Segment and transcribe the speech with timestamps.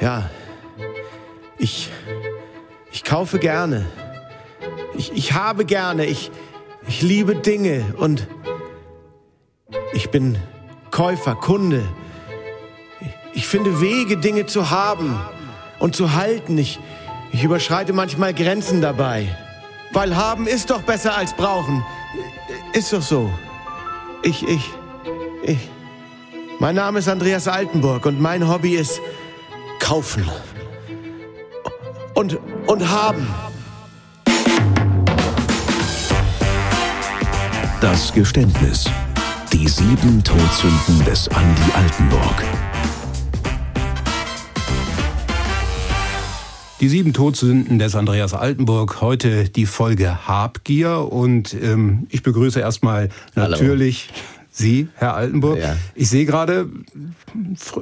[0.00, 0.30] Ja,
[1.58, 1.90] ich,
[2.92, 3.86] ich kaufe gerne.
[4.94, 6.06] Ich, ich habe gerne.
[6.06, 6.30] Ich,
[6.86, 8.26] ich liebe Dinge und
[9.92, 10.38] ich bin
[10.90, 11.82] Käufer, Kunde.
[13.34, 15.18] Ich finde Wege, Dinge zu haben
[15.78, 16.58] und zu halten.
[16.58, 16.80] Ich,
[17.32, 19.28] ich überschreite manchmal Grenzen dabei.
[19.92, 21.84] Weil haben ist doch besser als brauchen.
[22.72, 23.30] Ist doch so.
[24.22, 24.70] Ich, ich,
[25.42, 25.68] ich.
[26.58, 29.00] Mein Name ist Andreas Altenburg und mein Hobby ist
[29.90, 30.22] kaufen.
[32.14, 33.26] Und, und haben.
[37.80, 38.88] Das Geständnis.
[39.52, 42.44] Die sieben Todsünden des Andi Altenburg.
[46.80, 49.00] Die sieben Todsünden des Andreas Altenburg.
[49.00, 51.08] Heute die Folge Habgier.
[51.10, 54.39] Und ähm, ich begrüße erstmal natürlich Hallo.
[54.50, 55.58] Sie, Herr Altenburg.
[55.58, 55.76] Ja.
[55.94, 56.68] Ich sehe gerade,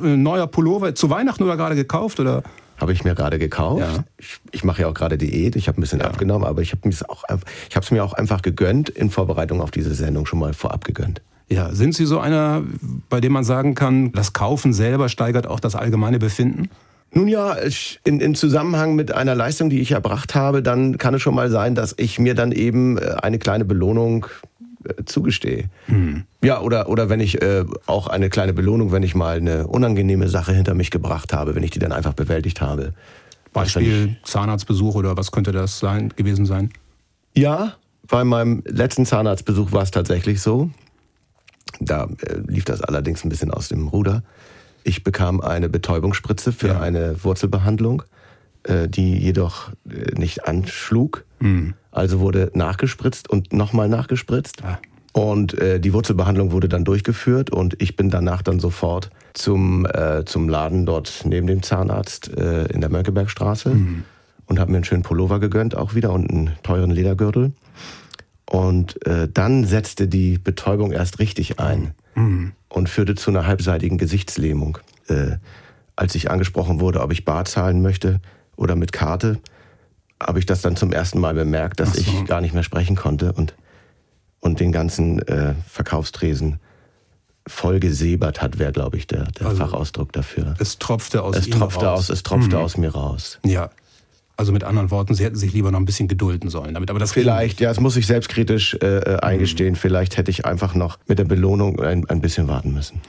[0.02, 2.20] neuer Pullover zu Weihnachten oder gerade gekauft?
[2.20, 2.42] oder?
[2.78, 3.80] Habe ich mir gerade gekauft.
[3.80, 4.04] Ja.
[4.18, 5.56] Ich, ich, mache ja auch gerade Diät.
[5.56, 6.06] Ich habe ein bisschen ja.
[6.06, 10.38] abgenommen, aber ich habe es mir auch einfach gegönnt in Vorbereitung auf diese Sendung schon
[10.38, 11.20] mal vorab gegönnt.
[11.50, 12.62] Ja, sind Sie so einer,
[13.08, 16.68] bei dem man sagen kann, das Kaufen selber steigert auch das allgemeine Befinden?
[17.10, 17.56] Nun ja,
[18.04, 21.50] in, in Zusammenhang mit einer Leistung, die ich erbracht habe, dann kann es schon mal
[21.50, 24.47] sein, dass ich mir dann eben äh, eine kleine Belohnung äh,
[25.06, 25.70] zugestehe.
[25.86, 26.24] Hm.
[26.42, 30.28] Ja, oder, oder wenn ich äh, auch eine kleine Belohnung, wenn ich mal eine unangenehme
[30.28, 32.94] Sache hinter mich gebracht habe, wenn ich die dann einfach bewältigt habe.
[33.52, 36.70] Beispiel Zahnarztbesuch oder was könnte das sein, gewesen sein?
[37.34, 37.74] Ja,
[38.06, 40.70] bei meinem letzten Zahnarztbesuch war es tatsächlich so.
[41.80, 44.22] Da äh, lief das allerdings ein bisschen aus dem Ruder.
[44.84, 46.80] Ich bekam eine Betäubungsspritze für ja.
[46.80, 48.04] eine Wurzelbehandlung, äh,
[48.66, 51.24] die jedoch äh, nicht anschlug.
[51.40, 51.74] Mhm.
[51.90, 54.62] Also wurde nachgespritzt und nochmal nachgespritzt.
[54.64, 54.78] Ah.
[55.12, 60.24] Und äh, die Wurzelbehandlung wurde dann durchgeführt und ich bin danach dann sofort zum, äh,
[60.24, 64.04] zum Laden dort neben dem Zahnarzt äh, in der Mönckebergstraße mhm.
[64.46, 67.52] und habe mir einen schönen Pullover gegönnt auch wieder und einen teuren Ledergürtel.
[68.48, 72.52] Und äh, dann setzte die Betäubung erst richtig ein mhm.
[72.68, 74.78] und führte zu einer halbseitigen Gesichtslähmung.
[75.08, 75.38] Äh,
[75.96, 78.20] als ich angesprochen wurde, ob ich bar zahlen möchte
[78.58, 79.38] oder mit Karte,
[80.22, 82.00] habe ich das dann zum ersten Mal bemerkt, dass so.
[82.00, 83.54] ich gar nicht mehr sprechen konnte und,
[84.40, 86.58] und den ganzen äh, Verkaufstresen
[87.46, 90.54] voll gesäbert hat, wäre, glaube ich, der, der also Fachausdruck dafür.
[90.58, 92.00] Es tropfte aus es tropfte raus.
[92.00, 92.62] Aus, es tropfte mhm.
[92.62, 93.38] aus mir raus.
[93.44, 93.70] Ja.
[94.36, 96.90] Also mit anderen Worten, Sie hätten sich lieber noch ein bisschen gedulden sollen damit.
[96.90, 99.72] Aber das vielleicht, ja, das muss ich selbstkritisch äh, äh, eingestehen.
[99.72, 99.76] Mhm.
[99.76, 103.00] Vielleicht hätte ich einfach noch mit der Belohnung ein, ein bisschen warten müssen.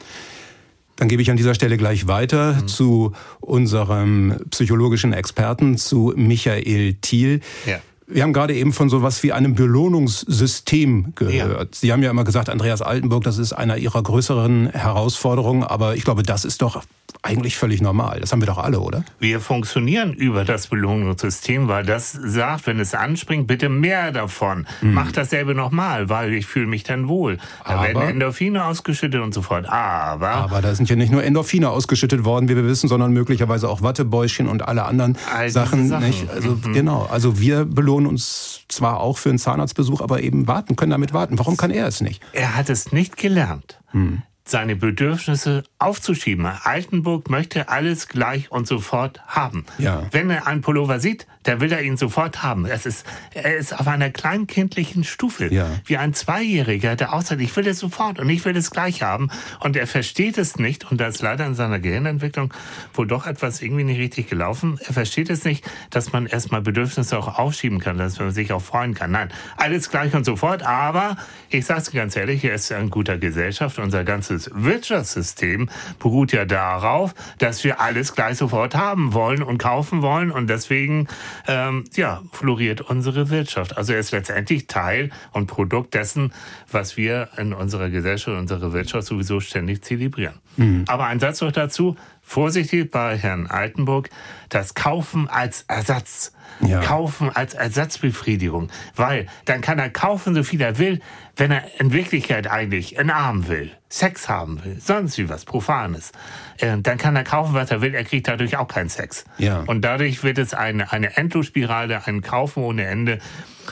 [0.99, 2.67] Dann gebe ich an dieser Stelle gleich weiter mhm.
[2.67, 7.39] zu unserem psychologischen Experten, zu Michael Thiel.
[7.65, 7.79] Ja.
[8.11, 11.75] Wir haben gerade eben von so was wie einem Belohnungssystem gehört.
[11.75, 11.79] Ja.
[11.79, 16.03] Sie haben ja immer gesagt, Andreas Altenburg, das ist einer Ihrer größeren Herausforderungen, aber ich
[16.03, 16.81] glaube, das ist doch
[17.21, 18.19] eigentlich völlig normal.
[18.21, 19.03] Das haben wir doch alle, oder?
[19.19, 24.67] Wir funktionieren über das Belohnungssystem, weil das sagt, wenn es anspringt, bitte mehr davon.
[24.81, 24.93] Mhm.
[24.93, 27.37] Mach dasselbe nochmal, weil ich fühle mich dann wohl.
[27.65, 29.67] Da aber, werden Endorphine ausgeschüttet und so fort.
[29.67, 30.29] Aber.
[30.29, 33.81] Aber da sind ja nicht nur Endorphine ausgeschüttet worden, wie wir wissen, sondern möglicherweise auch
[33.81, 35.89] Wattebäuschen und alle anderen all Sachen.
[35.89, 36.29] Sachen.
[36.33, 36.73] Also, mhm.
[36.73, 37.07] Genau.
[37.11, 41.39] Also wir belohnen uns zwar auch für einen Zahnarztbesuch, aber eben warten, können damit warten.
[41.39, 42.21] Warum kann er es nicht?
[42.33, 43.79] Er hat es nicht gelernt.
[43.91, 46.45] Hm seine Bedürfnisse aufzuschieben.
[46.45, 49.65] Altenburg möchte alles gleich und sofort haben.
[49.77, 50.03] Ja.
[50.11, 52.65] Wenn er einen Pullover sieht, der will er ihn sofort haben.
[52.65, 55.67] Es ist, er ist auf einer kleinkindlichen Stufe, ja.
[55.85, 59.31] wie ein Zweijähriger, der aussagt, ich will es sofort und ich will es gleich haben.
[59.59, 62.53] Und er versteht es nicht, und da ist leider in seiner Gehirnentwicklung
[62.93, 64.79] wohl doch etwas irgendwie nicht richtig gelaufen.
[64.85, 68.61] Er versteht es nicht, dass man erstmal Bedürfnisse auch aufschieben kann, dass man sich auch
[68.61, 69.11] freuen kann.
[69.11, 71.17] Nein, alles gleich und sofort, aber
[71.49, 73.79] ich sage es ganz ehrlich, er ist in guter Gesellschaft.
[73.79, 75.69] Unser ganzes Wirtschaftssystem
[75.99, 81.07] beruht ja darauf, dass wir alles gleich sofort haben wollen und kaufen wollen und deswegen
[81.47, 83.77] ähm, ja, floriert unsere Wirtschaft.
[83.77, 86.33] Also er ist letztendlich Teil und Produkt dessen,
[86.71, 90.35] was wir in unserer Gesellschaft, unserer Wirtschaft sowieso ständig zelebrieren.
[90.57, 90.83] Mhm.
[90.87, 91.95] Aber ein Satz noch dazu,
[92.29, 94.11] vorsichtig bei Herrn Altenburg,
[94.49, 96.31] das Kaufen als Ersatz.
[96.61, 96.81] Ja.
[96.81, 98.69] Kaufen als Ersatzbefriedigung.
[98.95, 100.99] Weil dann kann er kaufen, so viel er will,
[101.37, 106.11] wenn er in Wirklichkeit eigentlich einen Arm will, Sex haben will, sonst wie was Profanes.
[106.57, 109.25] Äh, dann kann er kaufen, was er will, er kriegt dadurch auch keinen Sex.
[109.37, 109.61] Ja.
[109.65, 113.19] Und dadurch wird es eine, eine Endlosspirale, ein Kaufen ohne Ende.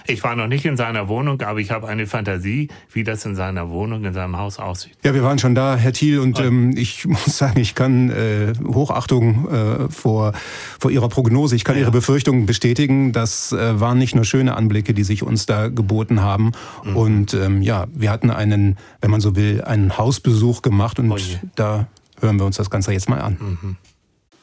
[0.06, 3.36] Ich war noch nicht in seiner Wohnung, aber ich habe eine Fantasie, wie das in
[3.36, 4.94] seiner Wohnung, in seinem Haus aussieht.
[5.04, 8.54] Ja, wir waren schon da, Herr Thiel, und ähm, ich muss sagen, ich kann äh,
[8.66, 10.34] Hochachtung äh, vor,
[10.80, 11.82] vor Ihrer Prognose, ich kann ja.
[11.82, 13.12] Ihre Befürchtungen bestätigen.
[13.12, 16.52] Das äh, waren nicht nur schöne Anblicke, die sich uns da geboten haben.
[16.84, 16.96] Mhm.
[16.96, 21.18] Und ähm, ja, wir hatten einen, wenn man so will, einen Hausbesuch gemacht und oh
[21.56, 21.88] da
[22.20, 23.38] hören wir uns das Ganze jetzt mal an.
[23.40, 23.76] Mhm.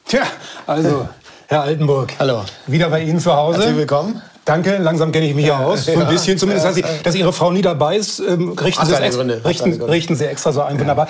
[0.05, 0.21] Tja,
[0.67, 1.09] also,
[1.47, 2.13] Herr Altenburg.
[2.19, 2.43] Hallo.
[2.67, 3.59] Wieder bei Ihnen zu Hause.
[3.59, 4.21] Herzlich willkommen.
[4.45, 5.85] Danke, langsam kenne ich mich ja aus.
[5.85, 6.67] So ein bisschen zumindest.
[6.67, 10.25] Dass, Sie, dass Ihre Frau nie dabei ist, ähm, richten, Sie extra, richten, richten Sie
[10.25, 10.79] extra so ein.
[10.79, 11.07] Wunderbar.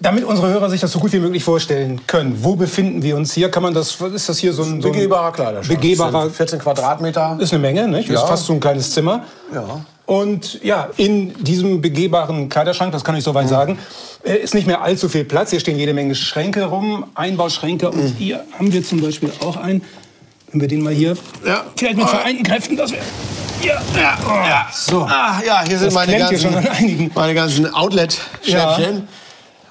[0.00, 2.38] Damit unsere Hörer sich das so gut wie möglich vorstellen können.
[2.40, 3.50] Wo befinden wir uns hier?
[3.50, 4.82] Kann man das, ist das hier so ein...
[4.82, 5.80] So ein Begehbarer Kleiderschrank.
[5.80, 7.38] Begehbarer, 14 Quadratmeter.
[7.40, 8.08] ist eine Menge, nicht?
[8.08, 8.16] Ja.
[8.20, 9.24] Ist fast so ein kleines Zimmer.
[9.54, 9.84] Ja.
[10.06, 13.78] Und ja, in diesem begehbaren Kleiderschrank, das kann ich soweit sagen,
[14.24, 15.50] äh, ist nicht mehr allzu viel Platz.
[15.50, 17.88] Hier stehen jede Menge Schränke rum, Einbauschränke.
[17.90, 19.82] Und hier haben wir zum Beispiel auch einen.
[20.52, 21.16] Wenn wir den mal hier
[21.46, 21.64] Ja.
[21.76, 23.02] vielleicht mit vereinten Kräften, das wäre...
[23.62, 24.18] Ja, ja,
[24.48, 24.66] Ja.
[24.72, 25.02] So.
[25.02, 27.10] Ah, ja, hier sind Das meine hier ganzen, einigen.
[27.14, 29.08] meine ganzen Outlet-Schnäppchen.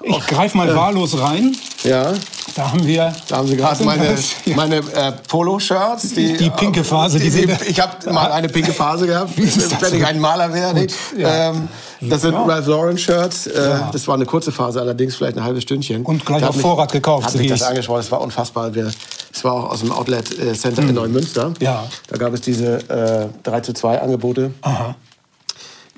[0.04, 1.54] Ich greife mal wahllos rein.
[1.84, 2.12] Ja.
[2.56, 3.12] Da haben wir...
[3.28, 4.30] Da haben Sie gerade meine, das?
[4.44, 4.56] Ja.
[4.56, 6.14] meine äh, Polo-Shirts.
[6.14, 10.00] Die pinke Phase, die Die, ich habe mal eine pinke Phase gehabt, das wenn ich
[10.00, 10.06] so?
[10.06, 10.74] ein Maler wäre.
[10.74, 10.94] nicht?
[11.16, 11.50] ja.
[11.50, 11.68] Ähm,
[12.00, 12.42] das sind Ja.
[12.42, 13.46] Ralph Lauren Shirts.
[13.46, 16.02] Äh, Das war eine kurze Phase, allerdings vielleicht ein halbes Stündchen.
[16.02, 18.00] Und gleich auf Vorrat gekauft, Hat mich das angesprochen.
[18.00, 18.74] Es war unfassbar.
[18.74, 18.90] Wir,
[19.32, 21.46] es war auch aus dem Outlet äh, Center in Neumünster.
[21.46, 21.54] Hm.
[21.60, 21.86] Ja.
[22.08, 24.52] Da gab es diese äh, 3 zu 2 Angebote.
[24.62, 24.94] Aha.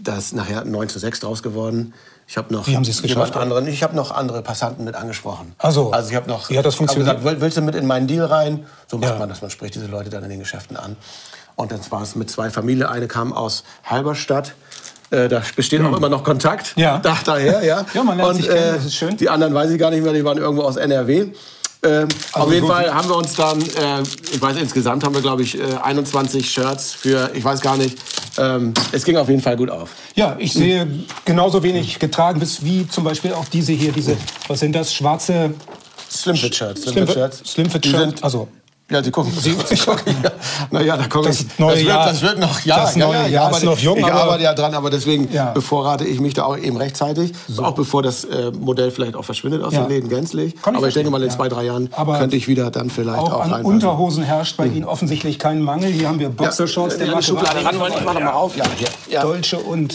[0.01, 1.95] Da ist nachher 9 zu 6 draus geworden.
[2.27, 3.37] Ich habe noch Wie haben Sie es geschafft?
[3.37, 3.67] anderen.
[3.67, 5.55] Ich habe noch andere Passanten mit angesprochen.
[5.59, 5.91] Ach so.
[5.93, 7.09] Also ich habe noch Wie hat das funktioniert?
[7.19, 8.65] gesagt, "Will- willst du mit in meinen Deal rein?
[8.87, 9.19] So macht Ja.
[9.19, 9.43] man das.
[9.43, 10.97] Man spricht diese Leute dann in den Geschäften an.
[11.57, 12.87] Und dann war es mit zwei Familien.
[12.87, 14.55] Eine kam aus Halberstadt.
[15.11, 16.69] Äh, da besteht auch immer noch Kontakt.
[16.77, 16.83] Hm.
[16.83, 16.99] Ja.
[16.99, 17.85] Da, daher, ja.
[17.93, 19.17] Ja, man lernt Und, sich kennen, äh, das ist schön.
[19.19, 20.13] Die anderen weiß ich gar nicht mehr.
[20.15, 21.27] Die waren irgendwo aus NRW.
[21.85, 24.03] Ähm, Also auf jeden Fall haben wir uns dann, äh,
[24.33, 27.97] ich weiß, insgesamt haben wir, glaube ich, äh, 21 Shirts für, ich weiß gar nicht.
[28.39, 29.91] Ähm, es ging auf jeden Fall gut auf.
[30.17, 30.87] Ja, ich sehe
[31.25, 34.17] genauso wenig getragen bis wie zum Beispiel auch diese hier, diese,
[34.49, 35.55] was sind das, schwarze
[36.11, 36.83] Slimfit Shirts.
[36.83, 37.39] Slimfit- Shirts.
[37.53, 38.49] Slimfit Die Shirt, sind- also-
[38.95, 39.33] Ja, Sie gucken.
[39.37, 40.31] Sie, Sie gucken ja.
[40.71, 41.59] Naja, da komme Das ich.
[41.59, 42.61] neue das, wird, Jahr- das wird noch.
[42.65, 44.73] Ja, das ja, neue ja, ich Jahr arbeite, noch jung, Ich aber- arbeite ja dran,
[44.75, 45.51] aber deswegen Ja.
[45.51, 47.33] bevorrate ich mich da auch eben rechtzeitig.
[47.59, 49.81] Auch bevor das äh, Modell vielleicht auch verschwindet aus Ja.
[49.83, 50.55] den Läden gänzlich.
[50.63, 51.35] Kann ich aber ich denke verstehen, mal, in ja.
[51.37, 53.65] zwei, drei Jahren Aber könnte ich wieder dann vielleicht auch, Auch an reinpassen.
[53.67, 55.91] Unterhosen herrscht bei Ihnen offensichtlich kein Mangel.
[55.91, 56.99] Hier haben wir Boxershorts.
[57.01, 57.95] ja, der Schublade ran, wollen.
[57.99, 58.57] Ich mach doch mal auf.
[58.57, 58.87] Ja, hier.
[59.11, 59.23] Ja.
[59.23, 59.93] Dolce und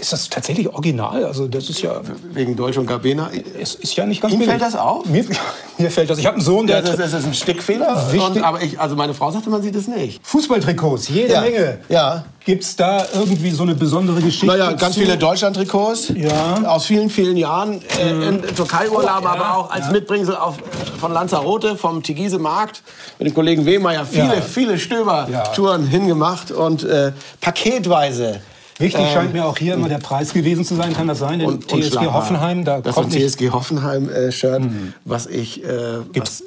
[0.00, 1.24] ist das tatsächlich original?
[1.24, 1.92] Also das ist ja,
[2.34, 3.30] Wegen Deutsch und Gabena.
[3.58, 5.06] es ist ja nicht ganz Ihnen fällt das auf?
[5.06, 5.24] Mir,
[5.90, 6.18] fällt das.
[6.18, 8.12] Ich habe einen Sohn, der Ja, das, das ist ein Stickfehler.
[8.12, 10.20] Wichtig- Und, aber ich, also meine Frau sagte, man sieht es nicht.
[10.26, 11.40] Fußballtrikots, jede Ja.
[11.40, 11.78] Menge.
[11.88, 12.24] Ja.
[12.44, 14.46] Gibt es da irgendwie so eine besondere Geschichte?
[14.46, 15.00] Naja, ganz zu?
[15.00, 16.10] viele Deutschland-Trikots.
[16.14, 16.56] Ja.
[16.58, 16.66] Mhm.
[16.66, 17.80] Aus vielen, vielen Jahren.
[17.98, 19.30] Äh, in Türkei-Urlaub, Oh, ja.
[19.32, 22.82] aber auch als Mitbringsel auf, äh, von Lanzarote, vom Tigise Markt.
[23.18, 24.40] Mit dem Kollegen Wehmeier viele, Ja.
[24.42, 26.50] viele Stöber-Touren hingemacht.
[26.50, 28.40] Und äh, paketweise.
[28.78, 31.38] Wichtig Ähm, scheint mir auch hier immer der Preis gewesen zu sein, kann das sein?
[31.38, 32.06] Denn und, TSG.
[32.12, 34.62] Hoffenheim, da das kommt ein nicht, TSG Hoffenheim-Shirt,
[35.04, 35.62] was ich...
[35.64, 36.42] Äh, was,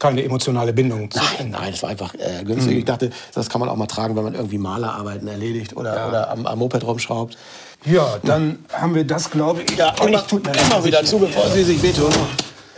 [0.00, 1.08] keine emotionale Bindung.
[1.10, 1.20] zu.
[1.38, 2.78] Nein, nein, es war einfach äh, günstig.
[2.78, 6.30] Ich dachte, das kann man auch mal tragen, wenn man irgendwie Malerarbeiten erledigt oder, oder
[6.30, 7.36] am, am Moped rumschraubt.
[7.84, 9.76] Ja, dann haben wir das, glaube ich.
[9.76, 12.12] Ja, immer, ich tut mir immer wieder zu, bevor sie sich wehtun.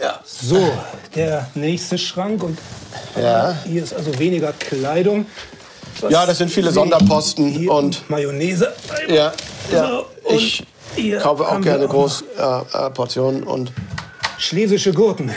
[0.03, 0.21] Ja.
[0.25, 0.59] So,
[1.15, 2.59] der nächste Schrank und
[3.17, 3.57] Ja.
[3.65, 5.27] hier ist also weniger Kleidung.
[6.01, 8.73] Was Ja, das sind viele Sonderposten und- Mayonnaise.
[9.09, 9.33] Ja,
[9.73, 9.89] ja.
[9.89, 10.63] So, und
[10.97, 12.43] ich kaufe auch gerne auch groß äh,
[12.87, 13.73] äh, Portionen und
[14.39, 15.31] Schlesische Gurken.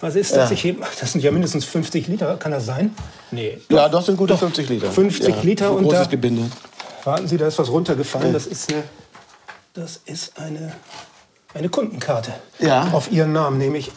[0.00, 0.50] Was ist das?
[0.50, 0.54] Ja.
[0.54, 2.94] Ich heb, das sind ja mindestens 50 Liter, kann das sein?
[3.30, 3.58] Nee.
[3.70, 4.90] ja, das sind gute 50 Liter.
[4.90, 6.50] 50 ja, Liter und großes da- Gebinde.
[7.04, 8.32] Warten Sie, da ist was runtergefallen.
[8.32, 8.82] Das ist eine,
[9.74, 10.72] das ist eine,
[11.54, 12.32] eine Kundenkarte.
[12.58, 12.88] Ja.
[12.92, 13.90] Auf Ihren Namen nehme ich.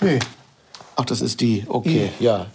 [0.00, 0.18] Nee.
[0.96, 1.64] Ach, das ist die.
[1.68, 2.46] Okay, ja.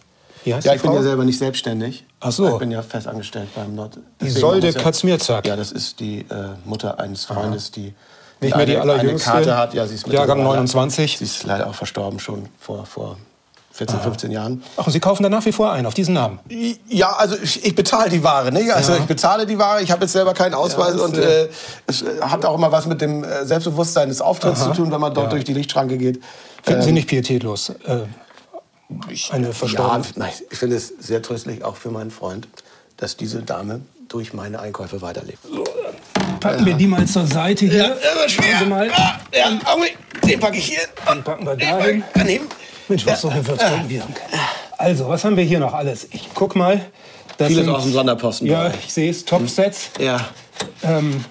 [0.43, 0.97] Wie heißt Ja, die ich bin Frau?
[0.97, 2.05] ja selber nicht selbstständig.
[2.19, 2.49] Ach so.
[2.53, 3.95] Ich bin ja fest angestellt beim Nord.
[3.95, 5.47] Die Deswegen Solde muss ja- Katzmierzak.
[5.47, 6.25] Ja, das ist die äh,
[6.65, 7.93] Mutter eines Freundes, die
[8.43, 9.31] Nicht mehr die eine, allerjüngste.
[9.31, 9.73] eine Karte hat.
[9.73, 11.17] Ja, sie ist Jahrgang mittlerweile- 29.
[11.17, 13.17] Sie ist leider auch verstorben schon vor, vor
[13.73, 14.63] 14, 15 Jahren.
[14.77, 16.37] Ach, und Sie kaufen da nach wie vor ein, auf diesen Namen?
[16.87, 18.51] Ja, also ich, ich bezahle die Ware.
[18.51, 18.71] Ne?
[18.71, 19.81] Also ich bezahle die Ware.
[19.81, 21.49] Ich habe jetzt selber keinen Ausweis das, und äh,
[21.87, 25.01] es äh, hat auch immer was mit dem äh, Selbstbewusstsein des Auftritts zu tun, wenn
[25.01, 25.31] man dort Ja.
[25.31, 26.21] durch die Lichtschranke geht.
[26.61, 27.69] Finden Sie Ähm, nicht pietätlos?
[27.69, 28.01] Äh,
[29.31, 30.05] eine Ja, verstorbene.
[30.17, 32.47] nein, ich finde es sehr tröstlich, auch für meinen Freund,
[32.97, 35.39] dass diese Dame durch meine Einkäufe weiterlebt.
[36.43, 37.97] Packen wir die mal zur Seite hier.
[38.27, 38.87] Schauen Sie mal.
[38.87, 39.97] Ja, ja, Augenblick,
[40.27, 40.79] den packe ich hier.
[41.05, 42.03] Dann packen wir dahin.
[42.13, 42.45] Daneben.
[42.87, 44.13] Mensch, was so eine Würzgurkenwirkung.
[44.77, 46.07] Also, was haben wir hier noch alles?
[46.11, 46.81] Ich guck mal.
[47.37, 48.47] Das Vieles sind- aus dem Sonderposten.
[48.47, 49.25] Ja, ich sehe es.
[49.25, 49.89] Topsets.
[49.99, 50.17] ja
[50.83, 51.23] Ähm,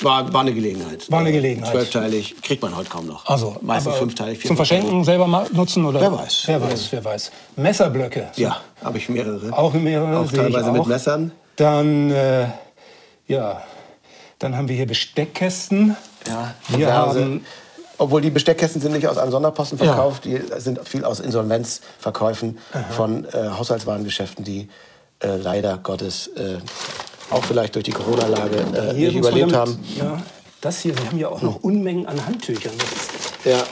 [0.00, 1.10] war, war eine Gelegenheit.
[1.10, 1.70] War eine Gelegenheit.
[1.72, 3.26] Zwölfteilig kriegt man heute kaum noch.
[3.26, 4.44] also, Meistens fünfteilig.
[4.44, 5.84] Zum Verschenken selber mal nutzen?
[5.84, 6.00] Oder?
[6.00, 6.42] Wer weiß.
[6.46, 7.30] Wer weiß, wer weiß.
[7.56, 8.28] Messerblöcke.
[8.32, 8.42] So.
[8.42, 9.52] Ja, habe ich mehrere.
[9.56, 10.18] Auch mehrere.
[10.18, 10.74] Auch teilweise auch.
[10.74, 11.30] mit Messern.
[11.56, 12.46] Dann, äh,
[13.28, 13.62] ja,
[14.38, 15.96] dann haben wir hier Besteckkästen.
[16.26, 17.44] Ja, Wir haben
[17.98, 22.58] Obwohl die Besteckkästen sind nicht aus einem Sonderposten verkauft, die sind viel aus Insolvenzverkäufen
[22.90, 24.68] von äh, Haushaltswarengeschäften, die
[25.20, 26.58] äh, leider Gottes äh,
[27.30, 29.84] auch vielleicht durch die Corona-Lage äh, Hier nicht überlebt damit- haben.
[29.96, 30.22] Ja,
[30.60, 32.74] das hier, wir haben ja auch noch Unmengen an Handtüchern.
[33.44, 33.62] Ja,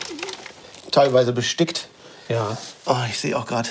[0.91, 1.89] teilweise bestickt.
[2.29, 2.57] Ja.
[2.87, 3.69] Oh, ich sehe auch gerade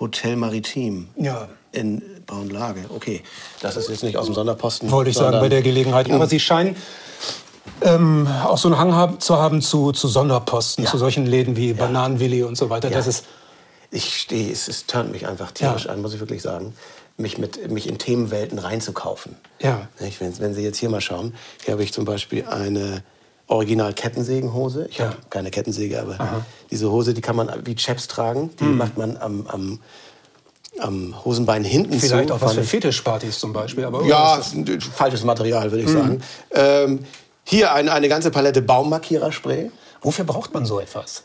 [0.00, 1.08] Hotel Maritim.
[1.16, 1.48] Ja.
[1.72, 2.84] In Braunlage.
[2.88, 3.22] Okay,
[3.60, 4.90] das ist jetzt nicht aus dem Sonderposten.
[4.90, 6.10] Wollte ich sagen bei der Gelegenheit.
[6.10, 6.76] Aber Sie scheinen
[7.80, 10.90] ähm, auch so einen Hang haben, zu haben zu, zu Sonderposten, ja.
[10.90, 11.74] zu solchen Läden wie ja.
[11.74, 12.90] Bananenwilli und so weiter.
[12.90, 12.96] Ja.
[12.96, 13.24] Das ist
[13.94, 16.74] ich stehe, es, es turnt mich einfach tierisch an, muss ich wirklich sagen,
[17.16, 19.36] mich, mit, mich in Themenwelten reinzukaufen.
[19.60, 19.88] Ja.
[19.98, 23.04] Wenn, wenn Sie jetzt hier mal schauen, hier habe ich zum Beispiel eine
[23.46, 24.88] Original-Kettensägenhose.
[24.90, 25.06] Ich ja.
[25.06, 26.44] habe keine Kettensäge, aber Aha.
[26.70, 28.50] diese Hose, die kann man wie Chaps tragen.
[28.58, 28.76] Die hm.
[28.76, 29.80] macht man am, am,
[30.78, 32.08] am Hosenbein hinten Vielleicht zu.
[32.08, 33.84] Vielleicht auch was für Fetischpartys zum Beispiel.
[33.84, 34.40] Aber ja,
[34.94, 35.96] falsches Material, würde ich hm.
[35.96, 36.22] sagen.
[36.52, 37.04] Ähm,
[37.44, 39.70] hier ein, eine ganze Palette Baummarkiererspray.
[40.00, 41.24] Wofür braucht man so etwas?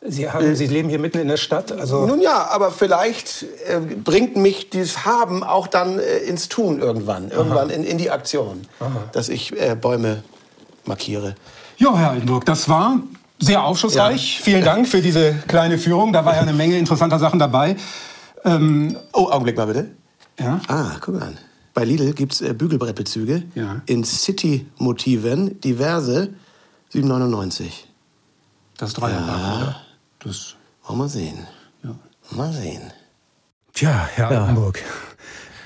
[0.00, 1.72] Sie, haben, Sie leben hier mitten in der Stadt.
[1.72, 6.80] Also Nun ja, aber vielleicht äh, bringt mich dieses Haben auch dann äh, ins Tun
[6.80, 7.30] irgendwann.
[7.30, 8.90] Irgendwann in, in, die Aktion, Aha.
[9.12, 10.22] dass ich äh, Bäume
[10.84, 11.34] markiere.
[11.78, 13.00] Ja, Herr Altenburg, das war
[13.40, 14.38] sehr aufschlussreich.
[14.38, 14.44] Ja.
[14.44, 16.12] Vielen Dank für diese kleine Führung.
[16.12, 17.76] Da war ja eine Menge interessanter Sachen dabei.
[18.44, 19.90] Ähm, oh, Augenblick mal bitte.
[20.38, 20.60] Ja?
[20.68, 21.38] Ah, guck mal an.
[21.74, 23.82] Bei Lidl gibt es äh, Bügelbrettbezüge ja.
[23.86, 26.30] in City-Motiven, diverse,
[26.92, 27.66] 7,99.
[28.76, 29.56] Das Dreierpack, ja.
[29.56, 29.80] oder?
[30.20, 31.46] Das wollen wir sehen.
[31.84, 31.94] Ja.
[32.30, 32.92] Mal sehen.
[33.74, 34.40] Tja, Herr ja.
[34.40, 34.82] Altenburg.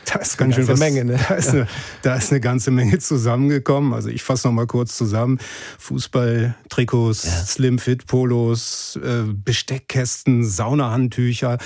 [0.04, 1.18] Da ist ganz schön was, Menge, ne?
[1.28, 1.66] da, ist eine,
[2.02, 3.94] da ist eine ganze Menge zusammengekommen.
[3.94, 5.38] Also ich fasse noch mal kurz zusammen.
[5.78, 7.30] Fußball, Trikots, ja.
[7.30, 11.58] Slimfit, Polos, äh, Besteckkästen, Saunahandtücher,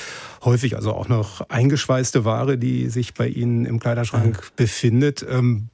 [0.46, 4.50] häufig also auch noch eingeschweißte Ware, die sich bei Ihnen im Kleiderschrank ja.
[4.56, 5.26] befindet.
[5.28, 5.68] Ähm,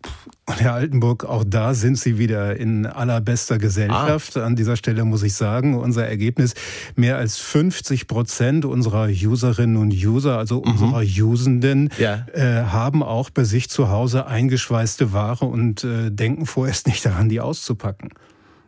[0.47, 4.37] und Herr Altenburg, auch da sind Sie wieder in allerbester Gesellschaft.
[4.37, 4.45] Ah.
[4.45, 6.55] An dieser Stelle muss ich sagen, unser Ergebnis,
[6.97, 10.73] mehr als 50 Prozent unserer Userinnen und User, also mhm.
[10.73, 12.26] unserer Usenden, ja.
[12.33, 17.29] äh, haben auch bei sich zu Hause eingeschweißte Ware und äh, denken vorerst nicht daran,
[17.29, 18.11] die auszupacken.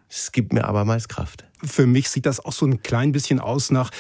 [0.09, 1.45] Es gibt mir aber meist Kraft.
[1.65, 3.91] Für mich sieht das auch so ein klein bisschen aus nach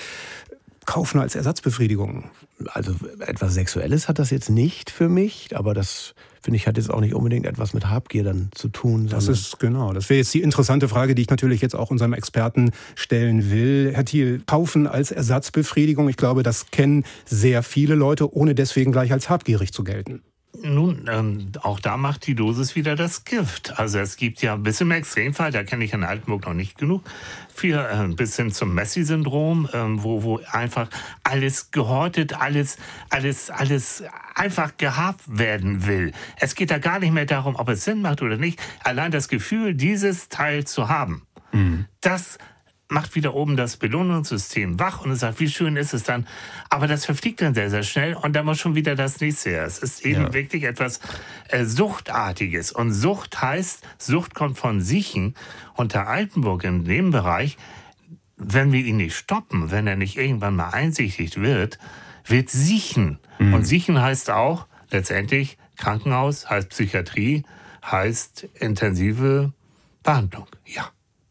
[0.86, 2.30] Kaufen als Ersatzbefriedigung.
[2.66, 6.90] Also etwas Sexuelles hat das jetzt nicht für mich, aber das finde ich, hat jetzt
[6.90, 9.08] auch nicht unbedingt etwas mit Habgier dann zu tun.
[9.08, 9.92] Das ist genau.
[9.92, 13.92] Das wäre jetzt die interessante Frage, die ich natürlich jetzt auch unserem Experten stellen will.
[13.94, 19.12] Herr Thiel, kaufen als Ersatzbefriedigung, ich glaube, das kennen sehr viele Leute, ohne deswegen gleich
[19.12, 20.22] als habgierig zu gelten.
[20.62, 23.78] Nun, ähm, auch da macht die Dosis wieder das Gift.
[23.78, 27.02] Also es gibt ja bis im Extremfall, da kenne ich in Altenburg noch nicht genug,
[27.52, 30.88] für äh, bis hin zum Messi-Syndrom, ähm, wo, wo einfach
[31.24, 32.78] alles gehortet, alles,
[33.10, 36.12] alles, alles einfach gehabt werden will.
[36.38, 38.60] Es geht da gar nicht mehr darum, ob es Sinn macht oder nicht.
[38.84, 41.86] Allein das Gefühl, dieses Teil zu haben, mhm.
[42.00, 42.38] das
[42.88, 46.26] macht wieder oben das Belohnungssystem wach und es sagt, wie schön ist es dann.
[46.68, 49.64] Aber das verfliegt dann sehr, sehr schnell und dann muss schon wieder das nächste her.
[49.64, 50.34] Es ist eben ja.
[50.34, 51.00] wirklich etwas
[51.48, 52.72] äh, Suchtartiges.
[52.72, 55.34] Und Sucht heißt, Sucht kommt von Siechen.
[55.74, 57.56] Und der Altenburg in dem Bereich,
[58.36, 61.78] wenn wir ihn nicht stoppen, wenn er nicht irgendwann mal einsichtig wird,
[62.26, 63.18] wird Siechen.
[63.38, 63.54] Mhm.
[63.54, 67.44] Und Siechen heißt auch letztendlich Krankenhaus, heißt Psychiatrie,
[67.84, 69.52] heißt intensive
[70.02, 70.46] Behandlung.
[70.66, 70.90] Ja.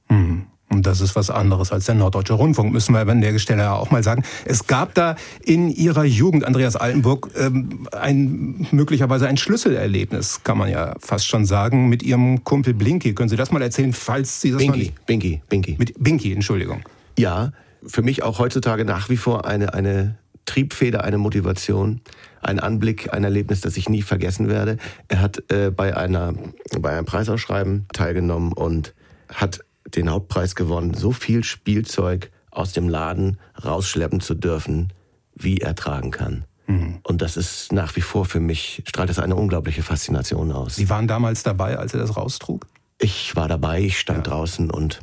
[0.09, 0.47] Mhm.
[0.73, 3.91] Und das ist was anderes als der Norddeutsche Rundfunk, müssen wir an der Stelle auch
[3.91, 4.23] mal sagen.
[4.43, 10.69] Es gab da in Ihrer Jugend, Andreas Altenburg, ähm, ein, möglicherweise ein Schlüsselerlebnis, kann man
[10.69, 13.13] ja fast schon sagen, mit Ihrem Kumpel Blinky.
[13.13, 15.05] Können Sie das mal erzählen, falls Sie das Binky, noch nicht...
[15.05, 15.75] Binky, Binky.
[15.77, 16.81] Mit Binky, Entschuldigung.
[17.19, 17.51] Ja,
[17.85, 22.01] für mich auch heutzutage nach wie vor eine, eine Triebfeder, eine Motivation,
[22.41, 24.77] ein Anblick, ein Erlebnis, das ich nie vergessen werde.
[25.07, 26.33] Er hat äh, bei, einer,
[26.79, 28.93] bei einem Preisausschreiben teilgenommen und
[29.29, 29.61] hat
[29.95, 34.93] den Hauptpreis gewonnen, so viel Spielzeug aus dem Laden rausschleppen zu dürfen,
[35.35, 36.45] wie er tragen kann.
[36.67, 36.99] Mhm.
[37.03, 40.75] Und das ist nach wie vor für mich, strahlt das eine unglaubliche Faszination aus.
[40.75, 42.67] Sie waren damals dabei, als er das raustrug?
[42.99, 44.33] Ich war dabei, ich stand ja.
[44.33, 45.01] draußen und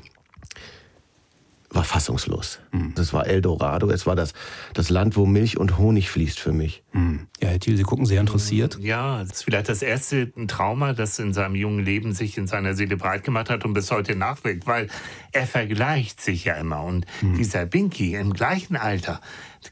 [1.73, 2.59] war fassungslos.
[2.73, 2.95] Mhm.
[2.97, 3.91] Das war Eldorado.
[3.91, 4.35] Es war das,
[4.75, 6.83] das Land, wo Milch und Honig fließt für mich.
[6.93, 7.29] Mhm.
[7.41, 8.79] Ja, Herr Thiel, Sie gucken sehr interessiert.
[8.81, 12.75] Ja, das ist vielleicht das erste Trauma, das in seinem jungen Leben sich in seiner
[12.75, 14.89] Seele breit gemacht hat und bis heute nachwirkt, weil
[15.31, 16.83] er vergleicht sich ja immer.
[16.83, 17.37] Und mhm.
[17.37, 19.21] dieser Binky im gleichen Alter,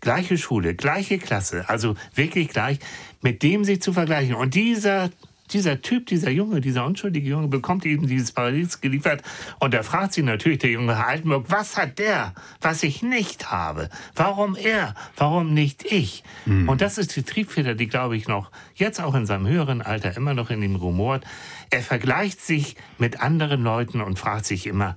[0.01, 2.79] gleiche Schule, gleiche Klasse, also wirklich gleich,
[3.23, 4.37] mit dem sich zu vergleichen.
[4.37, 5.11] Und dieser
[5.53, 9.23] dieser Typ, dieser Junge, dieser unschuldige Junge bekommt eben dieses Paradies geliefert
[9.59, 13.51] und da fragt sich natürlich der junge Herr Altenburg, was hat der, was ich nicht
[13.51, 13.89] habe?
[14.15, 14.95] Warum er?
[15.17, 16.25] Warum nicht ich?
[16.47, 16.69] Mhm.
[16.69, 20.17] Und das ist die Triebfeder, die, glaube ich, noch jetzt auch in seinem höheren Alter
[20.17, 21.25] immer noch in ihm rumort.
[21.71, 24.97] Er vergleicht sich mit anderen Leuten und fragt sich immer,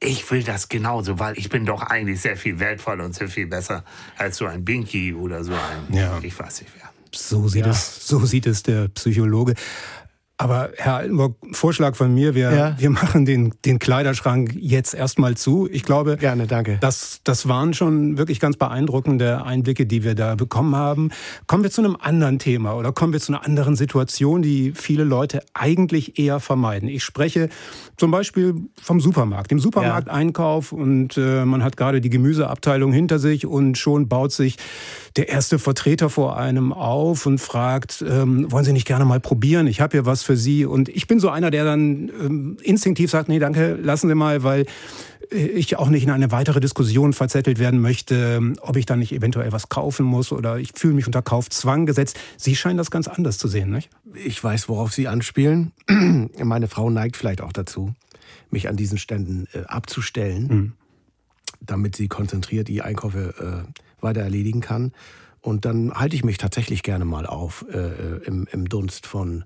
[0.00, 3.46] ich will das genauso, weil ich bin doch eigentlich sehr viel wertvoller und sehr viel
[3.46, 3.84] besser
[4.16, 6.18] als so ein Binky oder so ein, ja.
[6.22, 6.93] ich weiß nicht wer.
[7.16, 7.72] So sieht, ja.
[7.72, 9.54] es, so sieht es der Psychologe.
[10.36, 12.74] Aber Herr Altenburg, Vorschlag von mir, wir, ja.
[12.76, 15.68] wir machen den, den Kleiderschrank jetzt erstmal zu.
[15.70, 16.78] Ich glaube, Gerne, danke.
[16.80, 21.10] Das, das waren schon wirklich ganz beeindruckende Einblicke, die wir da bekommen haben.
[21.46, 25.04] Kommen wir zu einem anderen Thema oder kommen wir zu einer anderen Situation, die viele
[25.04, 26.88] Leute eigentlich eher vermeiden.
[26.88, 27.48] Ich spreche
[27.96, 30.78] zum Beispiel vom Supermarkt, dem Supermarkteinkauf ja.
[30.78, 34.56] und äh, man hat gerade die Gemüseabteilung hinter sich und schon baut sich
[35.16, 39.66] der erste Vertreter vor einem auf und fragt, ähm, wollen Sie nicht gerne mal probieren?
[39.68, 40.66] Ich habe hier was für Sie.
[40.66, 44.42] Und ich bin so einer, der dann ähm, instinktiv sagt, nee, danke, lassen Sie mal,
[44.42, 44.66] weil
[45.30, 49.52] ich auch nicht in eine weitere Diskussion verzettelt werden möchte, ob ich dann nicht eventuell
[49.52, 52.18] was kaufen muss oder ich fühle mich unter Kaufzwang gesetzt.
[52.36, 53.90] Sie scheinen das ganz anders zu sehen, nicht?
[54.14, 55.72] Ich weiß, worauf Sie anspielen.
[56.42, 57.94] Meine Frau neigt vielleicht auch dazu,
[58.50, 60.72] mich an diesen Ständen äh, abzustellen, mhm.
[61.60, 64.92] damit sie konzentriert die Einkäufe äh, weiter erledigen kann.
[65.40, 69.44] Und dann halte ich mich tatsächlich gerne mal auf äh, äh im, im Dunst von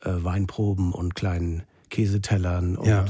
[0.00, 3.04] äh, Weinproben und kleinen Käsetellern und ja.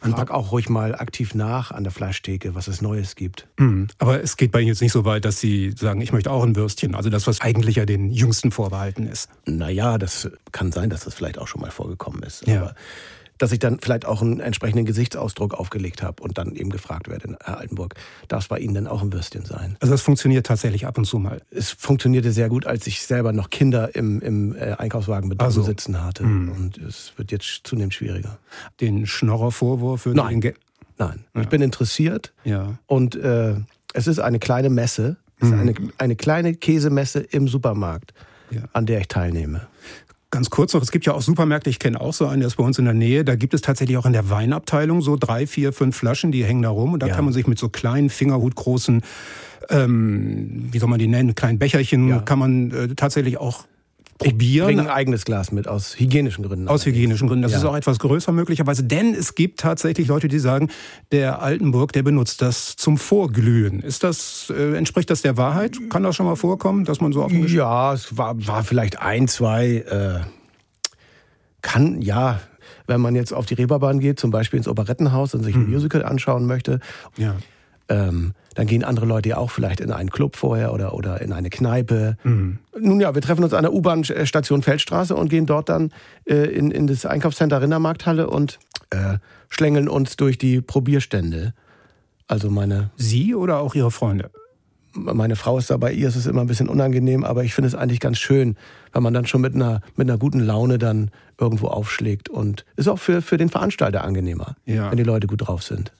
[0.00, 3.48] Man fragt auch ruhig mal aktiv nach an der Fleischtheke, was es Neues gibt.
[3.58, 3.88] Mhm.
[3.98, 6.42] Aber es geht bei Ihnen jetzt nicht so weit, dass Sie sagen, ich möchte auch
[6.42, 6.94] ein Würstchen.
[6.94, 9.28] Also das, was eigentlich ja den Jüngsten vorbehalten ist.
[9.46, 12.46] Naja, das kann sein, dass das vielleicht auch schon mal vorgekommen ist.
[12.46, 12.60] Ja.
[12.60, 12.74] Aber
[13.38, 17.36] dass ich dann vielleicht auch einen entsprechenden Gesichtsausdruck aufgelegt habe und dann eben gefragt werde,
[17.42, 17.94] Herr Altenburg,
[18.28, 19.76] darf es bei Ihnen denn auch ein Würstchen sein?
[19.80, 21.42] Also das funktioniert tatsächlich ab und zu mal.
[21.50, 25.62] Es funktionierte sehr gut, als ich selber noch Kinder im, im äh, Einkaufswagen mit also.
[25.62, 26.24] sitzen hatte.
[26.24, 26.52] Mhm.
[26.52, 28.38] Und es wird jetzt zunehmend schwieriger.
[28.80, 30.40] Den Schnorrervorwurf würde Nein.
[30.40, 30.54] Den
[30.98, 31.24] Nein.
[31.34, 31.40] Ja.
[31.42, 32.32] Ich bin interessiert.
[32.44, 32.78] Ja.
[32.86, 33.56] Und äh,
[33.94, 35.16] es ist eine kleine Messe.
[35.40, 35.60] Es ist mhm.
[35.60, 38.14] eine, eine kleine Käsemesse im Supermarkt,
[38.50, 38.62] ja.
[38.72, 39.66] an der ich teilnehme.
[40.34, 42.56] Ganz kurz noch, es gibt ja auch Supermärkte, ich kenne auch so einen, der ist
[42.56, 45.46] bei uns in der Nähe, da gibt es tatsächlich auch in der Weinabteilung so drei,
[45.46, 47.14] vier, fünf Flaschen, die hängen da rum und da ja.
[47.14, 49.02] kann man sich mit so kleinen, fingerhutgroßen,
[49.70, 52.18] ähm, wie soll man die nennen, kleinen Becherchen, ja.
[52.18, 53.66] kann man äh, tatsächlich auch
[54.18, 54.70] probieren.
[54.70, 56.68] Ich bringe ein eigenes Glas mit, aus hygienischen Gründen.
[56.68, 57.42] Aus hygienischen Gründen.
[57.42, 57.58] Das ja.
[57.58, 58.84] ist auch etwas größer möglicherweise.
[58.84, 60.70] Denn es gibt tatsächlich Leute, die sagen,
[61.12, 63.80] der Altenburg, der benutzt das zum Vorglühen.
[63.80, 65.78] Ist das, äh, entspricht das der Wahrheit?
[65.90, 69.28] Kann das schon mal vorkommen, dass man so auf Ja, es war, war vielleicht ein,
[69.28, 70.20] zwei, äh,
[71.62, 72.40] kann, ja,
[72.86, 75.72] wenn man jetzt auf die Reeperbahn geht, zum Beispiel ins Operettenhaus und sich ein mhm.
[75.72, 76.80] Musical anschauen möchte.
[77.16, 77.36] Ja.
[77.88, 81.32] Ähm, dann gehen andere Leute ja auch vielleicht in einen Club vorher oder, oder in
[81.32, 82.16] eine Kneipe.
[82.22, 82.58] Mhm.
[82.78, 85.92] Nun ja, wir treffen uns an der U-Bahn-Station Feldstraße und gehen dort dann
[86.24, 88.58] äh, in, in das Einkaufscenter Rindermarkthalle und
[88.90, 89.18] äh,
[89.48, 91.52] schlängeln uns durch die Probierstände.
[92.26, 92.90] Also meine.
[92.96, 94.30] Sie oder auch Ihre Freunde?
[94.96, 97.74] Meine Frau ist dabei, ihr ist es immer ein bisschen unangenehm, aber ich finde es
[97.74, 98.56] eigentlich ganz schön,
[98.92, 102.28] wenn man dann schon mit einer, mit einer guten Laune dann irgendwo aufschlägt.
[102.28, 104.90] Und ist auch für, für den Veranstalter angenehmer, ja.
[104.90, 105.92] wenn die Leute gut drauf sind.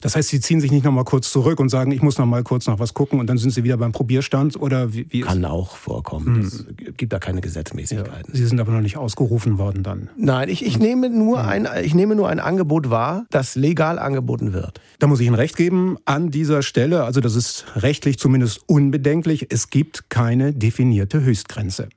[0.00, 2.26] Das heißt, Sie ziehen sich nicht noch mal kurz zurück und sagen, ich muss noch
[2.26, 5.06] mal kurz nach was gucken und dann sind Sie wieder beim Probierstand oder wie?
[5.10, 6.38] wie Kann auch vorkommen.
[6.38, 6.40] Mhm.
[6.42, 8.32] Es gibt da keine Gesetzmäßigkeiten.
[8.32, 8.38] Ja.
[8.38, 10.08] Sie sind aber noch nicht ausgerufen worden dann.
[10.16, 11.48] Nein, ich, ich nehme nur mhm.
[11.48, 14.80] ein ich nehme nur ein Angebot wahr, das legal angeboten wird.
[14.98, 17.04] Da muss ich Ihnen recht geben an dieser Stelle.
[17.04, 19.46] Also das ist rechtlich zumindest unbedenklich.
[19.50, 21.88] Es gibt keine definierte Höchstgrenze.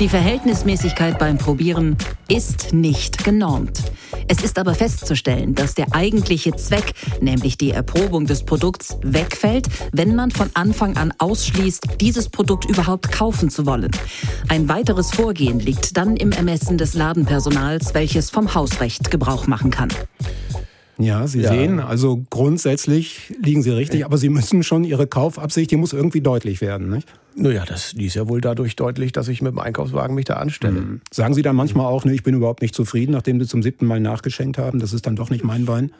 [0.00, 1.94] Die Verhältnismäßigkeit beim Probieren
[2.26, 3.82] ist nicht genormt.
[4.28, 10.14] Es ist aber festzustellen, dass der eigentliche Zweck, nämlich die Erprobung des Produkts, wegfällt, wenn
[10.14, 13.90] man von Anfang an ausschließt, dieses Produkt überhaupt kaufen zu wollen.
[14.48, 19.90] Ein weiteres Vorgehen liegt dann im Ermessen des Ladenpersonals, welches vom Hausrecht Gebrauch machen kann.
[21.00, 21.50] Ja, Sie ja.
[21.50, 26.20] sehen, also grundsätzlich liegen Sie richtig, aber Sie müssen schon Ihre Kaufabsicht, die muss irgendwie
[26.20, 27.08] deutlich werden, nicht?
[27.34, 30.34] Naja, das die ist ja wohl dadurch deutlich, dass ich mit dem Einkaufswagen mich da
[30.34, 30.80] anstelle.
[30.80, 31.00] Mhm.
[31.10, 33.86] Sagen Sie dann manchmal auch, ne, ich bin überhaupt nicht zufrieden, nachdem Sie zum siebten
[33.86, 35.92] Mal nachgeschenkt haben, das ist dann doch nicht mein Wein?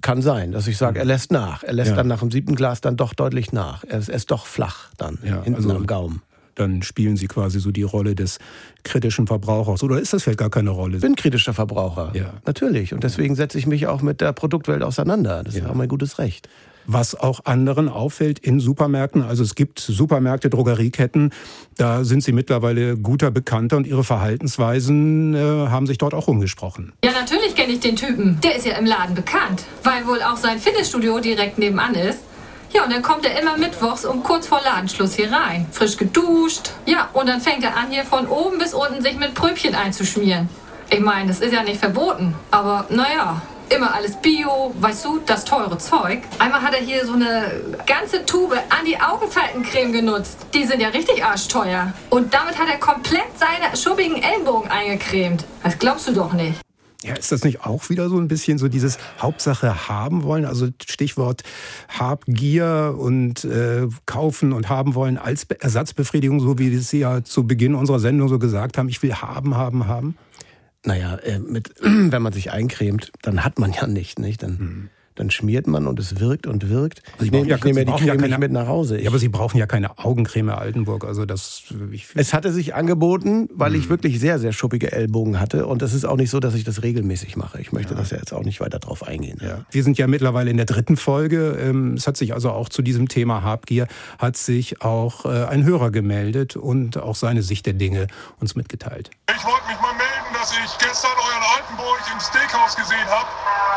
[0.00, 1.64] Kann sein, dass ich sage, er lässt nach.
[1.64, 1.96] Er lässt ja.
[1.96, 3.82] dann nach dem siebten Glas dann doch deutlich nach.
[3.82, 6.22] Er ist, er ist doch flach dann, ja, hinten also am Gaumen
[6.58, 8.38] dann spielen sie quasi so die Rolle des
[8.84, 9.82] kritischen Verbrauchers.
[9.82, 10.96] Oder ist das vielleicht gar keine Rolle?
[10.96, 12.12] Ich bin kritischer Verbraucher.
[12.14, 12.34] Ja.
[12.46, 12.92] Natürlich.
[12.94, 15.42] Und deswegen setze ich mich auch mit der Produktwelt auseinander.
[15.44, 15.64] Das ja.
[15.64, 16.48] ist auch mein gutes Recht
[16.88, 19.22] was auch anderen auffällt in Supermärkten.
[19.22, 21.32] Also es gibt Supermärkte, Drogerieketten,
[21.76, 26.94] da sind sie mittlerweile guter Bekannter und ihre Verhaltensweisen äh, haben sich dort auch umgesprochen.
[27.04, 28.40] Ja, natürlich kenne ich den Typen.
[28.42, 32.20] Der ist ja im Laden bekannt, weil wohl auch sein Fitnessstudio direkt nebenan ist.
[32.72, 35.66] Ja, und dann kommt er immer mittwochs um kurz vor Ladenschluss hier rein.
[35.72, 36.70] Frisch geduscht.
[36.86, 40.48] Ja, und dann fängt er an, hier von oben bis unten sich mit Pröbchen einzuschmieren.
[40.90, 42.34] Ich meine, das ist ja nicht verboten.
[42.50, 46.22] Aber naja, immer alles Bio, weißt du, das teure Zeug.
[46.38, 47.52] Einmal hat er hier so eine
[47.86, 50.38] ganze Tube an die Augenfaltencreme genutzt.
[50.54, 51.92] Die sind ja richtig arschteuer.
[52.10, 55.44] Und damit hat er komplett seine schubbigen Ellenbogen eingecremt.
[55.62, 56.60] Das glaubst du doch nicht.
[57.04, 60.44] Ja, ist das nicht auch wieder so ein bisschen so dieses Hauptsache haben wollen?
[60.44, 61.42] Also Stichwort
[61.88, 67.76] Habgier und äh, kaufen und haben wollen als Ersatzbefriedigung, so wie Sie ja zu Beginn
[67.76, 70.16] unserer Sendung so gesagt haben, ich will haben, haben, haben?
[70.84, 74.42] Naja, äh, mit, wenn man sich eincremt, dann hat man ja nicht, nicht?
[74.42, 77.02] Dann, hm dann schmiert man und es wirkt und wirkt.
[77.14, 78.98] Also ich, nehme, ja, ich nehme die Creme ja keine, nicht mit nach Hause.
[78.98, 81.04] Ich, ja, aber Sie brauchen ja keine Augencreme Altenburg.
[81.04, 81.62] Also das,
[82.14, 83.80] es hatte sich angeboten, weil hm.
[83.80, 85.66] ich wirklich sehr, sehr schuppige Ellbogen hatte.
[85.66, 87.60] Und es ist auch nicht so, dass ich das regelmäßig mache.
[87.60, 88.00] Ich möchte ja.
[88.00, 89.38] das ja jetzt auch nicht weiter drauf eingehen.
[89.42, 89.64] Ja.
[89.70, 91.58] Wir sind ja mittlerweile in der dritten Folge.
[91.60, 93.86] Ähm, es hat sich also auch zu diesem Thema Habgier
[94.18, 98.06] hat sich auch äh, ein Hörer gemeldet und auch seine Sicht der Dinge
[98.40, 99.10] uns mitgeteilt.
[99.28, 101.17] Ich wollte mich mal melden, dass ich gestern
[102.18, 103.28] euren Altenburg im Steakhouse gesehen habe.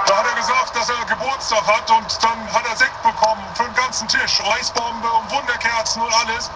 [0.07, 3.63] Da hat er gesagt, dass er Geburtstag hat und dann hat er Sekt bekommen für
[3.63, 4.41] den ganzen Tisch.
[4.41, 6.49] Eisbombe und Wunderkerzen und alles.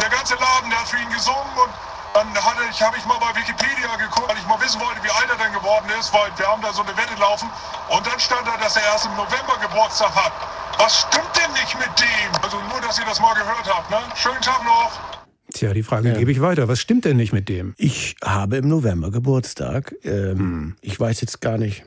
[0.00, 1.70] Der ganze Laden, der hat für ihn gesungen und
[2.14, 5.10] dann habe ich, hab ich mal bei Wikipedia geguckt, weil ich mal wissen wollte, wie
[5.10, 7.50] alt er denn geworden ist, weil wir haben da so eine Wette laufen.
[7.88, 10.32] Und dann stand da, dass er erst im November Geburtstag hat.
[10.78, 12.42] Was stimmt denn nicht mit dem?
[12.42, 14.00] Also nur, dass ihr das mal gehört habt, ne?
[14.14, 15.21] Schönen Tag noch.
[15.52, 16.18] Tja, die Frage ja.
[16.18, 16.68] gebe ich weiter.
[16.68, 17.74] Was stimmt denn nicht mit dem?
[17.76, 19.94] Ich habe im November Geburtstag.
[20.04, 20.74] Ähm, hm.
[20.80, 21.84] Ich weiß jetzt gar nicht,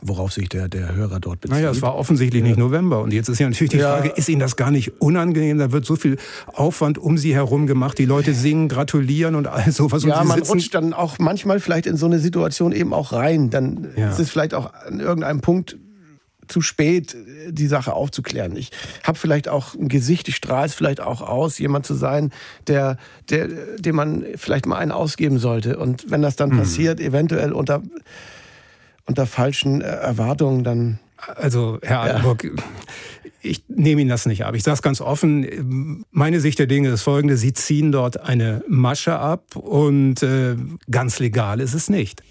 [0.00, 1.56] worauf sich der, der Hörer dort bezieht.
[1.56, 2.48] Naja, es war offensichtlich ja.
[2.48, 3.02] nicht November.
[3.02, 3.96] Und jetzt ist ja natürlich die ja.
[3.96, 5.58] Frage, ist Ihnen das gar nicht unangenehm?
[5.58, 6.16] Da wird so viel
[6.46, 7.98] Aufwand um Sie herum gemacht.
[7.98, 10.04] Die Leute singen, gratulieren und all sowas.
[10.04, 10.52] Ja, man sitzen.
[10.52, 13.50] rutscht dann auch manchmal vielleicht in so eine Situation eben auch rein.
[13.50, 14.10] Dann ja.
[14.10, 15.76] ist es vielleicht auch an irgendeinem Punkt
[16.52, 17.16] zu spät,
[17.48, 18.54] die Sache aufzuklären.
[18.56, 18.70] Ich
[19.02, 22.30] habe vielleicht auch ein Gesicht, ich strahle es vielleicht auch aus, jemand zu sein,
[22.66, 22.98] der,
[23.30, 25.78] der, dem man vielleicht mal einen ausgeben sollte.
[25.78, 26.58] Und wenn das dann hm.
[26.58, 27.82] passiert, eventuell unter
[29.06, 30.98] unter falschen äh, Erwartungen dann.
[31.16, 32.50] Also, Herr Altenburg, ja.
[33.42, 34.56] ich nehme Ihnen das nicht ab.
[34.56, 36.04] Ich sage es ganz offen.
[36.10, 37.36] Meine Sicht der Dinge ist folgende.
[37.36, 40.56] Sie ziehen dort eine Masche ab und äh,
[40.90, 42.22] ganz legal ist es nicht.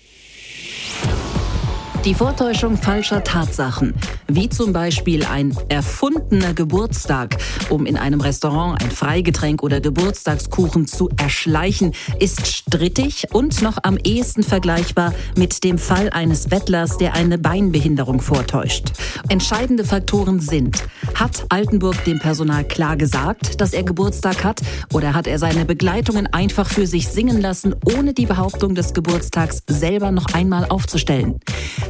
[2.03, 3.93] Die Vortäuschung falscher Tatsachen,
[4.27, 7.37] wie zum Beispiel ein erfundener Geburtstag,
[7.69, 13.97] um in einem Restaurant ein Freigetränk oder Geburtstagskuchen zu erschleichen, ist strittig und noch am
[14.03, 18.93] ehesten vergleichbar mit dem Fall eines Bettlers, der eine Beinbehinderung vortäuscht.
[19.29, 20.83] Entscheidende Faktoren sind,
[21.13, 24.61] hat Altenburg dem Personal klar gesagt, dass er Geburtstag hat,
[24.91, 29.61] oder hat er seine Begleitungen einfach für sich singen lassen, ohne die Behauptung des Geburtstags
[29.67, 31.39] selber noch einmal aufzustellen?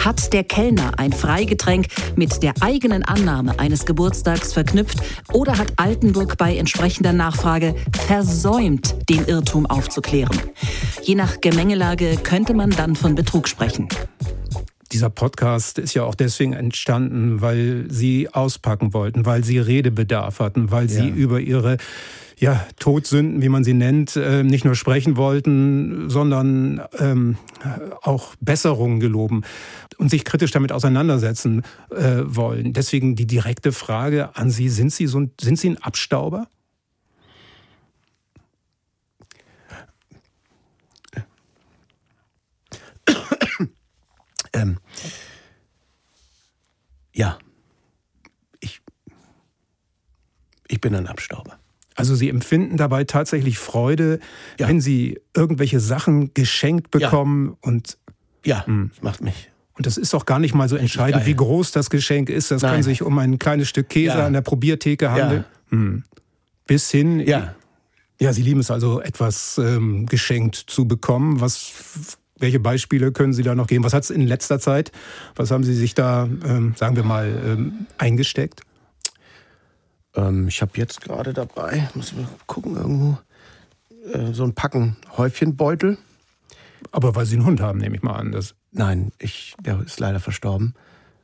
[0.03, 1.85] Hat der Kellner ein Freigetränk
[2.15, 4.97] mit der eigenen Annahme eines Geburtstags verknüpft
[5.31, 7.75] oder hat Altenburg bei entsprechender Nachfrage
[8.07, 10.35] versäumt, den Irrtum aufzuklären?
[11.03, 13.89] Je nach Gemengelage könnte man dann von Betrug sprechen.
[14.91, 20.71] Dieser Podcast ist ja auch deswegen entstanden, weil Sie auspacken wollten, weil Sie Redebedarf hatten,
[20.71, 21.15] weil Sie ja.
[21.15, 21.77] über Ihre
[22.41, 27.37] ja, Todsünden, wie man sie nennt, äh, nicht nur sprechen wollten, sondern ähm,
[28.01, 29.43] auch Besserungen geloben
[29.99, 32.73] und sich kritisch damit auseinandersetzen äh, wollen.
[32.73, 36.47] Deswegen die direkte Frage an Sie, sind Sie, so ein, sind Sie ein Abstauber?
[44.53, 44.79] Ähm,
[47.13, 47.37] ja,
[48.59, 48.81] ich,
[50.67, 51.60] ich bin ein Abstauber.
[52.01, 54.19] Also Sie empfinden dabei tatsächlich Freude,
[54.59, 54.67] ja.
[54.67, 57.69] wenn Sie irgendwelche Sachen geschenkt bekommen ja.
[57.69, 57.97] und
[58.43, 58.89] ja, mh.
[58.95, 59.51] das macht mich.
[59.73, 62.51] Und das ist doch gar nicht mal so entscheidend, wie groß das Geschenk ist.
[62.51, 62.73] Das Nein.
[62.73, 64.25] kann sich um ein kleines Stück Käse ja.
[64.25, 65.45] an der Probiertheke handeln.
[65.69, 66.03] Hm.
[66.67, 67.19] Bis hin.
[67.19, 67.55] Ja.
[68.19, 71.41] Ja, Sie lieben es also, etwas ähm, geschenkt zu bekommen.
[71.41, 71.71] Was,
[72.37, 73.83] welche Beispiele können Sie da noch geben?
[73.83, 74.91] Was hat es in letzter Zeit,
[75.35, 78.61] was haben Sie sich da, ähm, sagen wir mal, ähm, eingesteckt?
[80.15, 83.17] Ähm, ich habe jetzt gerade dabei, muss mal gucken irgendwo,
[84.13, 85.97] äh, so ein Packen Häufchenbeutel.
[86.91, 88.31] Aber weil Sie einen Hund haben, nehme ich mal an.
[88.31, 90.73] Das Nein, ich, der ist leider verstorben.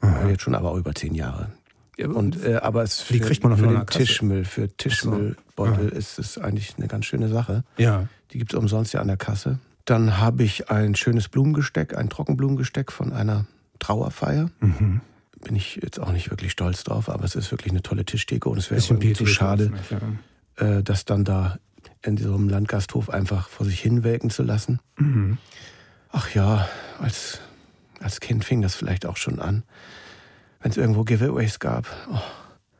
[0.02, 0.28] Aha.
[0.28, 1.52] Jetzt schon aber über zehn Jahre.
[1.98, 5.96] Und, äh, aber es für, kriegt man noch für den Tischmüll, für Tischmüllbeutel so.
[5.96, 7.64] ist es eigentlich eine ganz schöne Sache.
[7.78, 8.08] Ja.
[8.32, 9.58] Die gibt es umsonst ja an der Kasse.
[9.86, 13.46] Dann habe ich ein schönes Blumengesteck, ein Trockenblumengesteck von einer
[13.80, 14.52] Trauerfeier.
[14.60, 15.02] Mhm
[15.44, 18.50] bin ich jetzt auch nicht wirklich stolz drauf, aber es ist wirklich eine tolle Tischtheke
[18.50, 19.72] und es wäre irgendwie zu schade,
[20.58, 21.58] äh, das dann da
[22.02, 24.80] in so einem Landgasthof einfach vor sich hin welken zu lassen.
[24.98, 25.38] Mhm.
[26.12, 26.68] Ach ja,
[27.00, 27.42] als,
[28.00, 29.64] als Kind fing das vielleicht auch schon an,
[30.62, 31.88] wenn es irgendwo Giveaways gab.
[32.12, 32.22] Oh,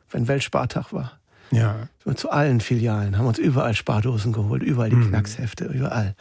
[0.10, 1.20] wenn Weltspartag war.
[1.52, 1.88] Ja.
[2.16, 5.10] Zu allen Filialen haben uns überall Spardosen geholt, überall die mhm.
[5.10, 6.16] Knackshefte, überall.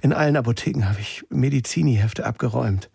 [0.00, 2.90] In allen Apotheken habe ich Medizini-Hefte abgeräumt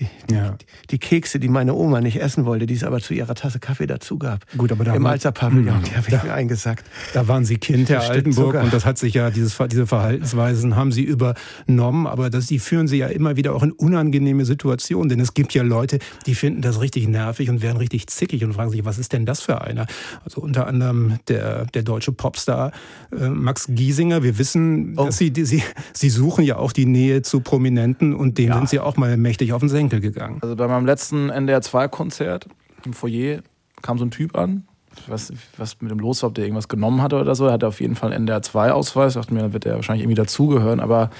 [0.00, 0.56] die, ja.
[0.90, 3.86] die, Kekse, die meine Oma nicht essen wollte, die es aber zu ihrer Tasse Kaffee
[3.86, 4.44] dazu gab.
[4.56, 6.84] Gut, aber da Im Alsterpavillon, die habe ich da, mir eingesackt.
[7.12, 10.92] Da waren Sie Kind, Herr Altenburg, und das hat sich ja, dieses, diese Verhaltensweisen haben
[10.92, 15.20] Sie übernommen, aber das, die führen Sie ja immer wieder auch in unangenehme Situationen, denn
[15.20, 18.70] es gibt ja Leute, die finden das richtig nervig und werden richtig zickig und fragen
[18.70, 19.86] sich, was ist denn das für einer?
[20.24, 22.72] Also unter anderem der, der deutsche Popstar
[23.12, 24.22] äh, Max Giesinger.
[24.22, 25.06] Wir wissen, oh.
[25.06, 28.56] dass Sie, die, Sie, Sie suchen ja auch die Nähe zu Prominenten und denen ja.
[28.56, 30.38] sind Sie auch mal mächtig auf den Senkel gegangen.
[30.42, 32.46] Also bei meinem letzten NDR2-Konzert
[32.84, 33.40] im Foyer
[33.82, 36.44] kam so ein Typ an, ich weiß nicht, was mit dem los war, ob der
[36.44, 37.46] irgendwas genommen hatte oder so.
[37.46, 39.14] Er hatte auf jeden Fall einen NDR2-Ausweis.
[39.14, 40.80] Ich dachte mir, dann wird er wahrscheinlich irgendwie dazugehören.
[40.80, 41.10] Aber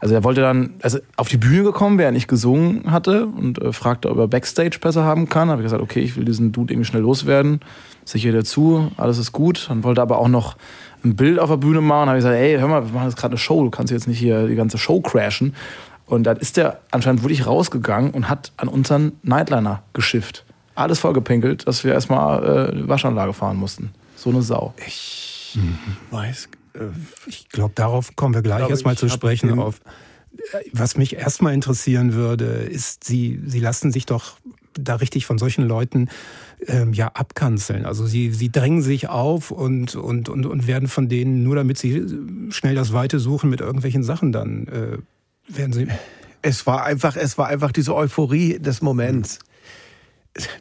[0.00, 3.72] also er wollte dann also auf die Bühne gekommen, während ich gesungen hatte und äh,
[3.72, 5.50] fragte, ob er Backstage besser haben kann.
[5.50, 7.60] Habe ich gesagt, okay, ich will diesen Dude irgendwie schnell loswerden.
[8.04, 9.66] Sicher dazu, alles ist gut.
[9.68, 10.56] Dann wollte er aber auch noch
[11.04, 12.08] ein Bild auf der Bühne machen.
[12.08, 13.64] Habe ich gesagt, ey, hör mal, wir machen jetzt gerade eine Show.
[13.64, 15.54] Du kannst jetzt nicht hier die ganze Show crashen.
[16.08, 20.44] Und dann ist der anscheinend wirklich rausgegangen und hat an unseren Nightliner geschifft.
[20.74, 23.90] Alles vollgepinkelt, dass wir erstmal äh, Waschanlage fahren mussten.
[24.16, 24.74] So eine Sau.
[24.86, 25.78] Ich mhm.
[26.10, 26.78] weiß, äh,
[27.26, 29.58] ich glaube, darauf kommen wir gleich erstmal zu sprechen.
[29.58, 29.80] Auf.
[30.72, 34.38] Was mich erstmal interessieren würde, ist, Sie, Sie lassen sich doch
[34.78, 36.08] da richtig von solchen Leuten
[36.66, 37.84] ähm, ja abkanzeln.
[37.84, 41.78] Also sie, sie drängen sich auf und, und, und, und werden von denen, nur damit
[41.78, 42.06] sie
[42.50, 44.98] schnell das Weite suchen, mit irgendwelchen Sachen dann äh,
[45.48, 45.88] werden sie.
[46.42, 49.40] Es war einfach, es war einfach diese Euphorie des Moments.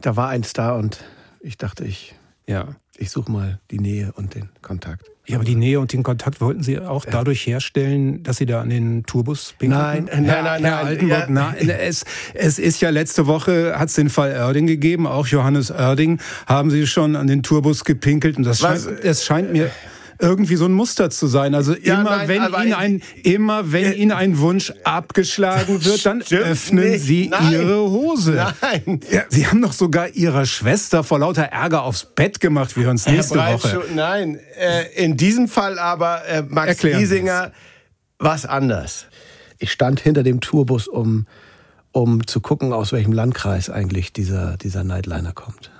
[0.01, 1.03] Da war eins da und
[1.39, 2.15] ich dachte, ich,
[2.47, 2.75] ja.
[2.97, 5.05] ich suche mal die Nähe und den Kontakt.
[5.27, 8.61] Ja, aber die Nähe und den Kontakt wollten Sie auch dadurch herstellen, dass Sie da
[8.61, 9.81] an den Tourbus pinkeln?
[9.81, 11.29] Nein, nein, Herr, nein, Herr Altenburg, ja.
[11.29, 11.69] nein.
[11.69, 16.21] Es, es ist ja letzte Woche, hat es den Fall Oerding gegeben, auch Johannes Oerding,
[16.47, 19.69] haben Sie schon an den Tourbus gepinkelt und das scheint, es scheint mir
[20.19, 21.53] irgendwie so ein Muster zu sein.
[21.55, 26.05] Also ja, immer, nein, wenn Ihnen ein, immer wenn äh, Ihnen ein Wunsch abgeschlagen wird,
[26.05, 27.03] dann öffnen nicht.
[27.03, 27.51] Sie nein.
[27.51, 28.45] Ihre Hose.
[28.61, 28.99] Nein.
[29.11, 32.75] Ja, Sie haben doch sogar Ihrer Schwester vor lauter Ärger aufs Bett gemacht.
[32.75, 33.83] Wir hören es nächste Woche.
[33.95, 37.51] Nein, äh, in diesem Fall aber äh, Max Erklären Giesinger
[38.19, 39.05] was anders.
[39.59, 41.27] Ich stand hinter dem Tourbus, um,
[41.91, 45.71] um zu gucken, aus welchem Landkreis eigentlich dieser, dieser Nightliner kommt.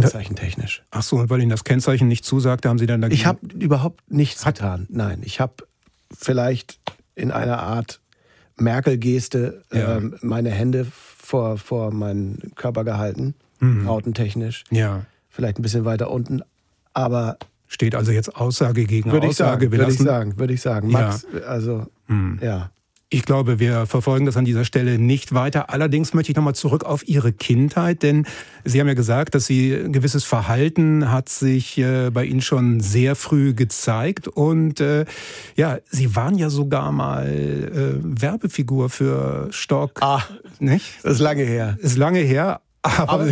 [0.00, 0.82] Kennzeichentechnisch.
[0.90, 3.20] Ach so, und weil Ihnen das Kennzeichen nicht zusagt, haben Sie dann dagegen...
[3.20, 4.56] Ich habe überhaupt nichts Hat.
[4.56, 4.86] getan.
[4.90, 5.54] Nein, ich habe
[6.16, 6.78] vielleicht
[7.14, 8.00] in einer Art
[8.56, 9.98] Merkel-Geste ja.
[9.98, 13.88] äh, meine Hände vor, vor meinen Körper gehalten, mhm.
[13.88, 14.64] rautentechnisch.
[14.70, 15.06] Ja.
[15.28, 16.42] Vielleicht ein bisschen weiter unten,
[16.92, 17.38] aber...
[17.66, 19.64] Steht also jetzt Aussage gegen würde Aussage.
[19.64, 20.90] Ich sagen, würde ich sagen, würde ich sagen.
[20.90, 21.40] Max, ja.
[21.40, 22.38] also, mhm.
[22.42, 22.70] ja.
[23.14, 25.70] Ich glaube, wir verfolgen das an dieser Stelle nicht weiter.
[25.70, 28.26] Allerdings möchte ich nochmal zurück auf Ihre Kindheit, denn
[28.64, 32.80] Sie haben ja gesagt, dass Sie ein gewisses Verhalten hat sich äh, bei Ihnen schon
[32.80, 35.04] sehr früh gezeigt und äh,
[35.54, 40.02] ja, Sie waren ja sogar mal äh, Werbefigur für Stock.
[40.02, 40.22] Ah,
[40.58, 40.84] nicht?
[41.04, 41.78] Das ist lange her.
[41.80, 43.30] Ist lange her, aber, aber,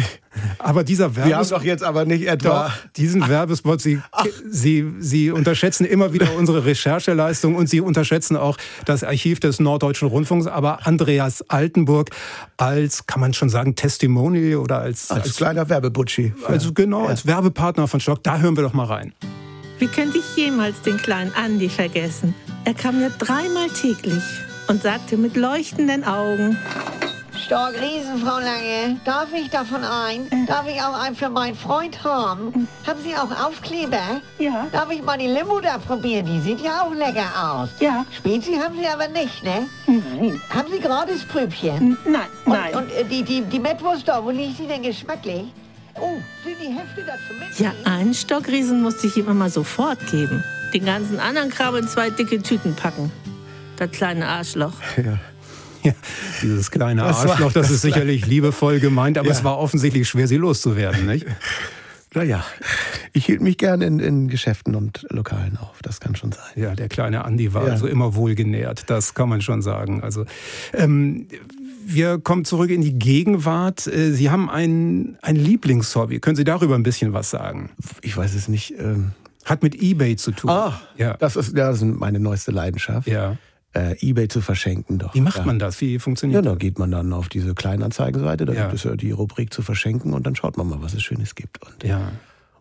[0.59, 1.29] aber dieser Werbespot.
[1.29, 2.69] Wir haben doch jetzt aber nicht etwa.
[2.69, 4.01] Doch, diesen Werbespot, Sie,
[4.49, 10.09] Sie, Sie unterschätzen immer wieder unsere Rechercheleistung und Sie unterschätzen auch das Archiv des Norddeutschen
[10.09, 10.47] Rundfunks.
[10.47, 12.11] Aber Andreas Altenburg
[12.57, 15.11] als, kann man schon sagen, Testimonial oder als.
[15.11, 16.33] Als, als kleiner Werbebutschi.
[16.47, 17.11] Also genau, ja.
[17.11, 18.23] als Werbepartner von Stock.
[18.23, 19.12] Da hören wir doch mal rein.
[19.79, 22.35] Wie könnte ich jemals den kleinen Andi vergessen?
[22.65, 24.23] Er kam mir dreimal täglich
[24.69, 26.57] und sagte mit leuchtenden Augen.
[27.44, 29.00] Stark Riesen, Frau Lange.
[29.05, 30.46] Darf ich davon ein?
[30.46, 32.68] Darf ich auch einen für meinen Freund haben?
[32.87, 34.20] Haben Sie auch Aufkleber?
[34.38, 34.66] Ja.
[34.70, 36.24] Darf ich mal die Limo da probieren?
[36.26, 37.70] Die sieht ja auch lecker aus.
[37.81, 38.07] Ja.
[38.16, 39.66] Spezi haben Sie aber nicht, ne?
[39.87, 40.40] Nein.
[40.50, 41.98] Haben Sie gratis Prübchen?
[42.05, 42.74] Nein, nein.
[42.74, 45.44] Und, und äh, die, die, die Mettwurst da, wo liegt die denn geschmacklich?
[46.00, 47.59] Oh, sind die Hefte dazu mit?
[47.59, 50.44] Ja, einen Stockriesen musste ich ihm immer sofort geben.
[50.72, 53.11] Den ganzen anderen Kram in zwei dicke Tüten packen.
[53.76, 54.72] Das kleine Arschloch.
[54.96, 55.18] Ja.
[55.85, 55.92] Ja,
[56.42, 59.35] dieses kleine Arschloch, das, das ist sicherlich liebevoll gemeint, aber ja.
[59.35, 61.27] es war offensichtlich schwer, sie loszuwerden, nicht?
[62.14, 62.45] Naja,
[63.14, 66.45] ich hielt mich gerne in, in, Geschäften und Lokalen auf, das kann schon sein.
[66.57, 67.73] Ja, der kleine Andi war ja.
[67.73, 70.03] also immer wohlgenährt, das kann man schon sagen.
[70.03, 70.27] Also
[70.75, 71.27] ähm,
[71.87, 73.87] wir kommen zurück in die Gegenwart.
[73.87, 76.21] Äh, sie haben ein, ein Lieblingshobby.
[76.21, 77.71] Können Sie darüber ein bisschen was sagen?
[78.03, 78.75] Ich weiß es nicht.
[78.79, 79.12] Ähm
[79.47, 80.51] Hat mit Ebay zu tun.
[80.51, 81.16] Ah, ja.
[81.16, 83.09] Das ist, ja, das ist meine neueste Leidenschaft.
[83.09, 83.38] Ja
[83.74, 84.98] äh, eBay zu verschenken.
[84.98, 85.14] Doch.
[85.14, 85.44] Wie macht ja.
[85.44, 85.80] man das?
[85.80, 86.50] Wie funktioniert das?
[86.50, 88.62] Ja, da geht man dann auf diese Kleinanzeigenseite, da ja.
[88.62, 91.35] gibt es ja die Rubrik zu verschenken und dann schaut man mal, was es Schönes
[91.35, 91.62] gibt.
[91.62, 92.12] Und ja.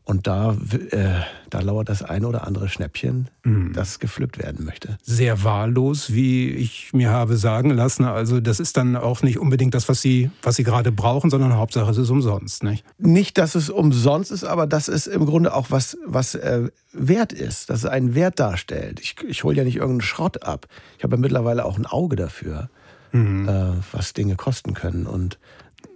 [0.03, 0.57] Und da,
[0.89, 3.71] äh, da lauert das eine oder andere Schnäppchen, mhm.
[3.73, 4.97] das gepflückt werden möchte.
[5.03, 8.05] Sehr wahllos, wie ich mir habe sagen lassen.
[8.05, 11.55] Also das ist dann auch nicht unbedingt das, was Sie, was Sie gerade brauchen, sondern
[11.55, 12.63] Hauptsache es ist umsonst.
[12.63, 16.69] Nicht, nicht dass es umsonst ist, aber dass es im Grunde auch was, was äh,
[16.91, 18.99] wert ist, dass es einen Wert darstellt.
[18.99, 20.67] Ich, ich hole ja nicht irgendeinen Schrott ab.
[20.97, 22.69] Ich habe ja mittlerweile auch ein Auge dafür.
[23.11, 23.47] mhm.
[23.47, 25.05] äh, was Dinge kosten können.
[25.05, 25.37] Und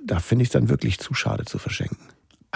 [0.06, 1.98] da finde ich es dann wirklich zu schade zu verschenken.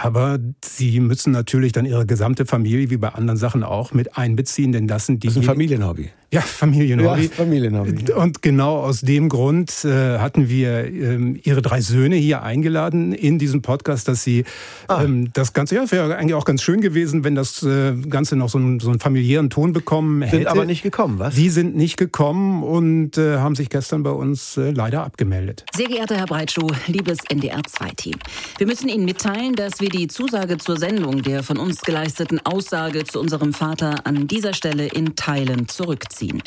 [0.02, 4.72] Aber Sie müssen natürlich dann Ihre gesamte Familie, wie bei anderen Sachen auch, mit einbeziehen,
[4.72, 5.28] denn das sind die.
[5.28, 6.10] Das ist ein Familienhobby.
[6.32, 7.24] Ja, Familienhobby.
[7.24, 8.12] Ja, Familienhobby.
[8.14, 13.40] Und genau aus dem Grund äh, hatten wir ähm, Ihre drei Söhne hier eingeladen in
[13.40, 14.44] diesem Podcast, dass Sie
[14.88, 15.04] ah.
[15.04, 18.50] ähm, das Ganze, ja, wäre eigentlich auch ganz schön gewesen, wenn das äh, Ganze noch
[18.50, 20.38] so einen, so einen familiären Ton bekommen hätte.
[20.38, 21.34] Sind aber nicht gekommen, was?
[21.34, 25.66] Die sind nicht gekommen und äh, haben sich gestern bei uns äh, leider abgemeldet.
[25.76, 28.16] Sehr geehrter Herr Breitschuh, liebes NDR2-Team.
[28.60, 33.04] Wir müssen Ihnen mitteilen, dass wir die Zusage zur Sendung der von uns geleisteten Aussage
[33.04, 36.42] zu unserem Vater an dieser Stelle in Teilen zurückziehen ziehen.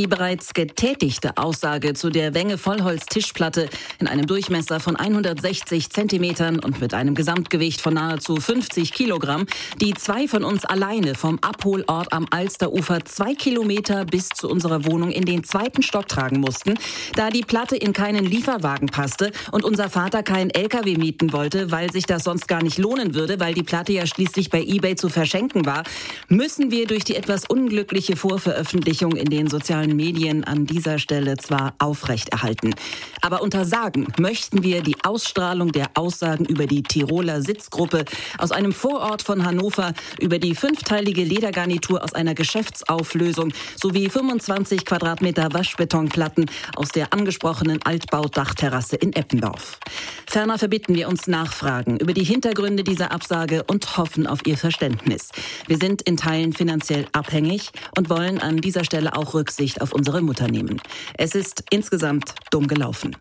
[0.00, 6.80] Die bereits getätigte Aussage zu der Wenge Vollholz-Tischplatte in einem Durchmesser von 160 Zentimetern und
[6.80, 9.44] mit einem Gesamtgewicht von nahezu 50 Kilogramm,
[9.78, 15.10] die zwei von uns alleine vom Abholort am Alsterufer zwei Kilometer bis zu unserer Wohnung
[15.10, 16.78] in den zweiten Stock tragen mussten,
[17.14, 21.92] da die Platte in keinen Lieferwagen passte und unser Vater keinen LKW mieten wollte, weil
[21.92, 25.10] sich das sonst gar nicht lohnen würde, weil die Platte ja schließlich bei eBay zu
[25.10, 25.82] verschenken war,
[26.28, 31.36] müssen wir durch die etwas unglückliche Vorveröffentlichung in den sozialen sozialen Medien an dieser Stelle
[31.36, 32.74] zwar aufrechterhalten,
[33.20, 38.04] aber untersagen möchten wir die Ausstrahlung der Aussagen über die Tiroler Sitzgruppe
[38.38, 45.52] aus einem Vorort von Hannover, über die fünfteilige Ledergarnitur aus einer Geschäftsauflösung sowie 25 Quadratmeter
[45.52, 49.78] Waschbetonplatten aus der angesprochenen Altbaudachterrasse in Eppendorf.
[50.26, 55.30] Ferner verbitten wir uns Nachfragen über die Hintergründe dieser Absage und hoffen auf Ihr Verständnis.
[55.66, 59.92] Wir sind in Teilen finanziell abhängig und wollen an dieser Stelle auch Rücksicht Rücksicht auf
[59.92, 60.80] unsere Mutter nehmen.
[61.16, 63.16] Es ist insgesamt dumm gelaufen.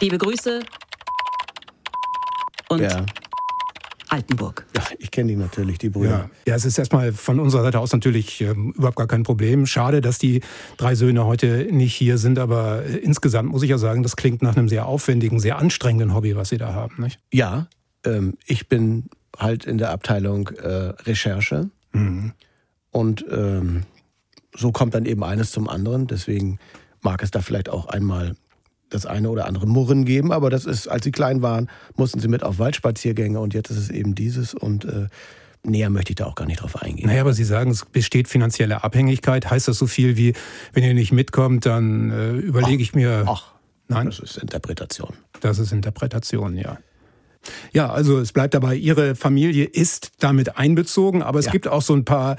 [0.00, 0.60] Liebe Grüße
[2.68, 3.04] und ja.
[4.08, 4.66] Altenburg.
[4.76, 6.10] Ja, ich kenne die natürlich, die Brüder.
[6.10, 6.30] Ja.
[6.46, 9.66] ja, es ist erstmal von unserer Seite aus natürlich ähm, überhaupt gar kein Problem.
[9.66, 10.40] Schade, dass die
[10.76, 14.40] drei Söhne heute nicht hier sind, aber äh, insgesamt muss ich ja sagen, das klingt
[14.40, 17.02] nach einem sehr aufwendigen, sehr anstrengenden Hobby, was Sie da haben.
[17.02, 17.18] Nicht?
[17.32, 17.68] Ja,
[18.04, 22.32] ähm, ich bin halt in der Abteilung äh, Recherche mhm.
[22.90, 23.82] und ähm,
[24.54, 26.06] so kommt dann eben eines zum anderen.
[26.06, 26.58] Deswegen
[27.00, 28.36] mag es da vielleicht auch einmal
[28.90, 32.28] das eine oder andere Murren geben, aber das ist, als sie klein waren, mussten sie
[32.28, 35.08] mit auf Waldspaziergänge und jetzt ist es eben dieses und äh,
[35.62, 37.06] näher möchte ich da auch gar nicht drauf eingehen.
[37.06, 39.50] Naja, aber Sie sagen, es besteht finanzielle Abhängigkeit.
[39.50, 40.32] Heißt das so viel wie,
[40.72, 43.24] wenn ihr nicht mitkommt, dann äh, überlege ich mir.
[43.26, 43.52] Ach,
[43.88, 44.06] nein.
[44.06, 45.14] Das ist Interpretation.
[45.40, 46.78] Das ist Interpretation, ja.
[47.72, 51.52] Ja, also es bleibt dabei, Ihre Familie ist damit einbezogen, aber es ja.
[51.52, 52.36] gibt auch so ein paar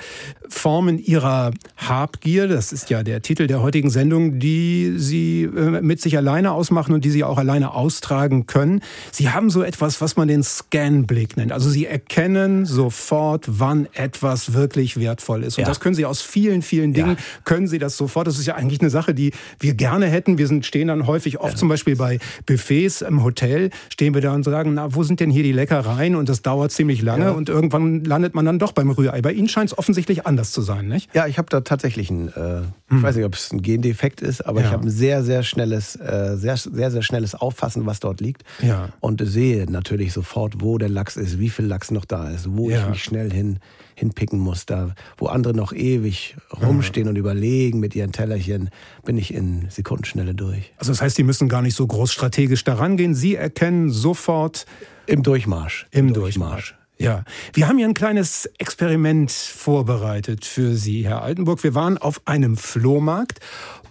[0.48, 6.02] Formen Ihrer Habgier, das ist ja der Titel der heutigen Sendung, die Sie äh, mit
[6.02, 8.82] sich alleine ausmachen und die Sie auch alleine austragen können.
[9.12, 11.52] Sie haben so etwas, was man den Scanblick nennt.
[11.52, 15.58] Also Sie erkennen sofort, wann etwas wirklich wertvoll ist.
[15.58, 15.68] Und ja.
[15.68, 17.42] das können Sie aus vielen, vielen Dingen, ja.
[17.44, 18.28] können Sie das sofort.
[18.28, 20.38] Das ist ja eigentlich eine Sache, die wir gerne hätten.
[20.38, 24.34] Wir sind, stehen dann häufig oft zum Beispiel bei Buffets im Hotel, stehen wir da
[24.34, 26.16] und sagen, na, wo sind denn hier die Leckereien?
[26.16, 27.32] Und das dauert ziemlich lange ja.
[27.32, 29.22] und irgendwann landet man dann doch beim Rührei.
[29.22, 31.14] Bei Ihnen scheint es offensichtlich anders zu sein, nicht?
[31.14, 32.98] Ja, ich habe da tatsächlich ein, äh, hm.
[32.98, 34.68] ich weiß nicht, ob es ein Gendefekt ist, aber ja.
[34.68, 38.44] ich habe ein sehr, sehr schnelles, äh, sehr, sehr, sehr schnelles Auffassen, was dort liegt.
[38.62, 38.90] Ja.
[39.00, 42.70] Und sehe natürlich sofort, wo der Lachs ist, wie viel Lachs noch da ist, wo
[42.70, 43.60] ich mich schnell hin
[44.00, 44.66] hinpicken muss.
[44.66, 47.12] Da, wo andere noch ewig rumstehen mhm.
[47.12, 48.70] und überlegen mit ihren Tellerchen,
[49.06, 50.74] bin ich in Sekundenschnelle durch.
[50.78, 53.14] Also das heißt, die müssen gar nicht so groß strategisch daran gehen.
[53.14, 54.66] Sie erkennen sofort
[55.06, 55.88] im Durchmarsch.
[55.92, 56.70] Im, Im Durchmarsch.
[56.70, 56.80] Durchmarsch.
[57.02, 61.64] Ja, wir haben hier ein kleines Experiment vorbereitet für Sie, Herr Altenburg.
[61.64, 63.40] Wir waren auf einem Flohmarkt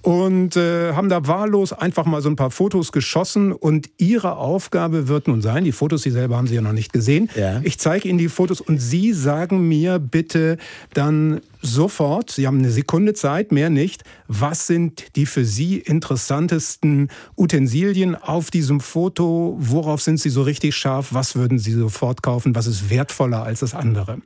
[0.09, 5.07] und äh, haben da wahllos einfach mal so ein paar Fotos geschossen und Ihre Aufgabe
[5.07, 7.61] wird nun sein, die Fotos, Sie selber haben Sie ja noch nicht gesehen, ja.
[7.63, 10.57] ich zeige Ihnen die Fotos und Sie sagen mir bitte
[10.95, 17.09] dann sofort, Sie haben eine Sekunde Zeit, mehr nicht, was sind die für Sie interessantesten
[17.37, 22.55] Utensilien auf diesem Foto, worauf sind Sie so richtig scharf, was würden Sie sofort kaufen,
[22.55, 24.23] was ist wertvoller als das andere.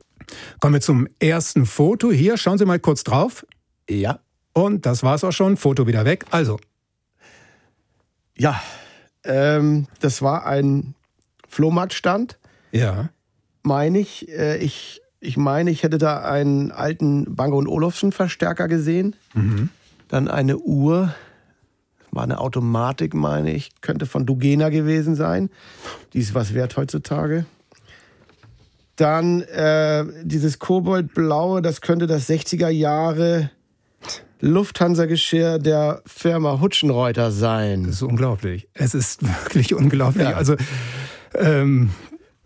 [0.61, 2.09] Kommen wir zum ersten Foto.
[2.09, 3.45] Hier, schauen Sie mal kurz drauf.
[3.89, 4.19] Ja.
[4.53, 5.57] Und das war's auch schon.
[5.57, 6.25] Foto wieder weg.
[6.31, 6.59] Also.
[8.37, 8.61] Ja,
[9.23, 10.95] ähm, das war ein
[11.47, 12.37] Flohmarktstand.
[12.71, 13.09] Ja.
[13.63, 14.29] Meine ich.
[14.29, 15.01] Äh, ich.
[15.19, 19.15] Ich meine, ich hätte da einen alten Bang Olufsen Verstärker gesehen.
[19.33, 19.69] Mhm.
[20.09, 21.15] Dann eine Uhr.
[22.11, 23.71] War eine Automatik, meine ich.
[23.79, 25.49] Könnte von Dugena gewesen sein.
[26.11, 27.45] Die ist was wert heutzutage.
[28.97, 33.49] Dann äh, dieses Koboldblaue, das könnte das 60er Jahre
[34.43, 37.85] Lufthansa-Geschirr der Firma Hutschenreuter sein.
[37.85, 38.67] Das ist unglaublich.
[38.73, 40.27] Es ist wirklich unglaublich.
[40.27, 40.35] Ja.
[40.35, 40.55] Also
[41.33, 41.91] ähm,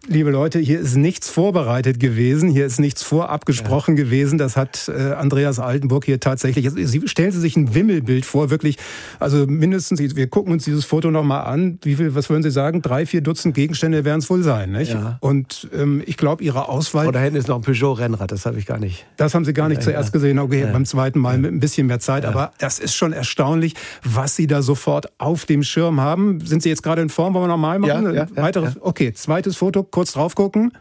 [0.07, 4.03] liebe Leute, hier ist nichts vorbereitet gewesen, hier ist nichts vorab gesprochen ja.
[4.03, 4.37] gewesen.
[4.37, 6.69] Das hat äh, Andreas Altenburg hier tatsächlich.
[6.69, 8.77] Sie, stellen Sie sich ein Wimmelbild vor, wirklich.
[9.19, 11.79] Also mindestens, wir gucken uns dieses Foto nochmal an.
[11.83, 12.81] Wie viel, was würden Sie sagen?
[12.81, 14.93] Drei, vier Dutzend Gegenstände werden es wohl sein, nicht?
[14.93, 15.17] Ja.
[15.19, 17.07] Und ähm, ich glaube, Ihre Auswahl.
[17.07, 19.05] Oder hinten ist noch ein Peugeot-Rennrad, das habe ich gar nicht.
[19.17, 20.39] Das haben Sie gar nicht ja, zuerst gesehen.
[20.39, 22.25] Okay, beim zweiten Mal mit ein bisschen mehr Zeit.
[22.25, 26.39] Aber das ist schon erstaunlich, was Sie da sofort auf dem Schirm haben.
[26.41, 27.33] Sind Sie jetzt gerade in Form?
[27.33, 28.05] Wollen wir nochmal machen?
[28.13, 28.75] Ja, ja, Weiteres?
[28.79, 30.77] Okay, zweites Foto, kurz drauf gucken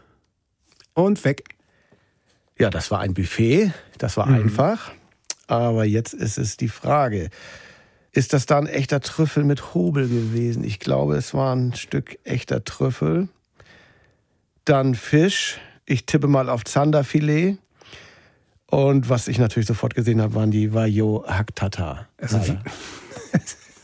[0.93, 1.43] und weg.
[2.59, 4.35] Ja, das war ein Buffet, das war mhm.
[4.35, 4.91] einfach.
[5.47, 7.31] Aber jetzt ist es die Frage,
[8.11, 10.63] ist das da ein echter Trüffel mit Hobel gewesen?
[10.63, 13.27] Ich glaube, es war ein Stück echter Trüffel.
[14.65, 15.57] Dann Fisch.
[15.87, 17.57] Ich tippe mal auf Zanderfilet.
[18.67, 22.07] Und was ich natürlich sofort gesehen habe, waren die Vajo Haktata.
[22.21, 22.37] Also,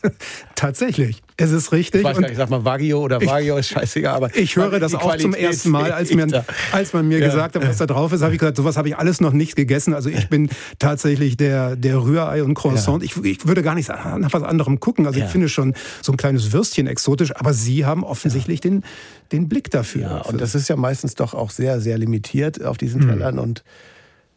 [0.56, 2.01] Tatsächlich, es ist richtig.
[2.01, 4.93] Ich weiß gar nicht, sag mal Wagyu oder Wagyu ist scheißegal, aber ich höre das
[4.95, 7.26] auch Qualität zum ersten Mal, als, mir, als man mir ja.
[7.28, 9.56] gesagt hat, was da drauf ist, habe ich gesagt, sowas habe ich alles noch nicht
[9.56, 9.93] gegessen.
[9.93, 10.49] Also ich bin
[10.80, 13.04] tatsächlich der, der Rührei und Croissant.
[13.04, 13.06] Ja.
[13.06, 15.08] Ich, ich, würde gar nicht nach was anderem gucken.
[15.08, 15.26] Also ja.
[15.26, 18.84] ich finde schon so ein kleines Würstchen exotisch, aber Sie haben offensichtlich den,
[19.32, 20.01] den Blick dafür.
[20.01, 23.41] Ja, und das ist ja meistens doch auch sehr, sehr limitiert auf diesen Tellern mhm.
[23.41, 23.64] und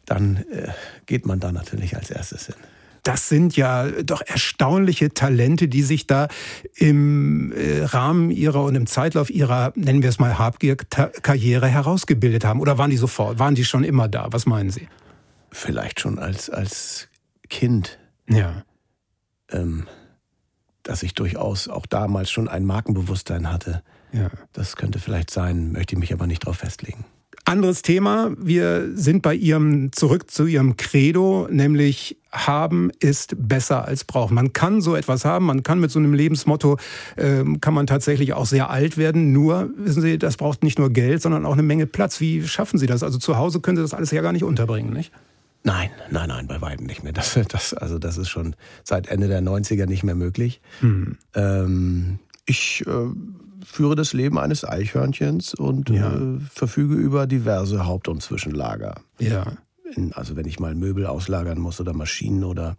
[0.07, 0.69] dann äh,
[1.07, 2.55] geht man da natürlich als erstes hin
[3.07, 6.27] das sind ja doch erstaunliche Talente, die sich da
[6.75, 12.61] im äh, Rahmen ihrer und im Zeitlauf ihrer, nennen wir es mal, Habgier-Karriere herausgebildet haben.
[12.61, 13.39] Oder waren die sofort?
[13.39, 14.27] Waren die schon immer da?
[14.31, 14.89] Was meinen Sie?
[15.53, 17.09] Vielleicht schon als, als
[17.49, 18.01] Kind.
[18.29, 18.65] Ja.
[19.53, 19.87] Ähm,
[20.83, 23.85] dass ich durchaus auch damals schon ein Markenbewusstsein hatte.
[24.13, 24.31] Ja.
[24.53, 27.05] Das könnte vielleicht sein, möchte ich mich aber nicht darauf festlegen.
[27.45, 28.33] Anderes Thema.
[28.39, 34.34] Wir sind bei Ihrem, zurück zu Ihrem Credo, nämlich haben ist besser als brauchen.
[34.34, 36.78] Man kann so etwas haben, man kann mit so einem Lebensmotto,
[37.16, 39.32] äh, kann man tatsächlich auch sehr alt werden.
[39.32, 42.20] Nur, wissen Sie, das braucht nicht nur Geld, sondern auch eine Menge Platz.
[42.20, 43.03] Wie schaffen Sie das?
[43.03, 45.12] Also zu Hause können Sie das alles ja gar nicht unterbringen, nicht?
[45.64, 47.12] Nein, nein, nein, bei weitem nicht mehr.
[47.12, 50.61] Das, das, also das ist schon seit Ende der 90er nicht mehr möglich.
[50.80, 51.16] Hm.
[51.34, 52.93] Ähm, ich äh,
[53.64, 56.14] führe das Leben eines Eichhörnchens und ja.
[56.14, 59.01] äh, verfüge über diverse Haupt- und Zwischenlager.
[59.18, 59.55] Ja.
[60.12, 62.76] Also wenn ich mal Möbel auslagern muss oder Maschinen oder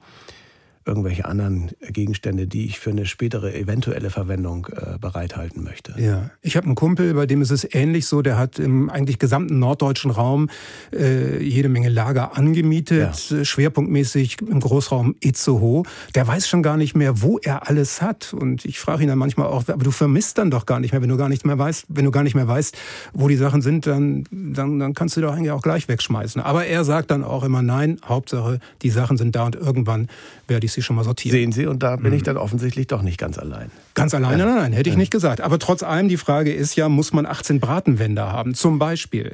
[0.88, 5.94] irgendwelche anderen Gegenstände, die ich für eine spätere eventuelle Verwendung äh, bereithalten möchte.
[5.98, 9.20] Ja, ich habe einen Kumpel, bei dem ist es ähnlich so, der hat im eigentlich
[9.20, 10.50] gesamten norddeutschen Raum
[10.94, 13.44] äh, jede Menge Lager angemietet, ja.
[13.44, 15.84] schwerpunktmäßig im Großraum Itzehoe.
[16.16, 19.20] Der weiß schon gar nicht mehr, wo er alles hat und ich frage ihn dann
[19.20, 21.58] manchmal auch, aber du vermisst dann doch gar nicht mehr, wenn du gar nicht mehr
[21.58, 22.78] weißt, wenn du gar nicht mehr weißt,
[23.14, 26.42] wo die Sachen sind, dann dann, dann kannst du doch eigentlich auch gleich wegschmeißen.
[26.42, 30.08] Aber er sagt dann auch immer nein, Hauptsache die Sachen sind da und irgendwann
[30.48, 31.34] werde ich sie schon mal sortieren.
[31.34, 32.18] Sehen Sie, und da bin mhm.
[32.18, 33.72] ich dann offensichtlich doch nicht ganz allein.
[33.96, 34.46] Ganz alleine?
[34.46, 35.42] Nein, nein, hätte ich nicht gesagt.
[35.42, 39.34] Aber trotz allem, die Frage ist ja, muss man 18 Bratenwände haben, zum Beispiel?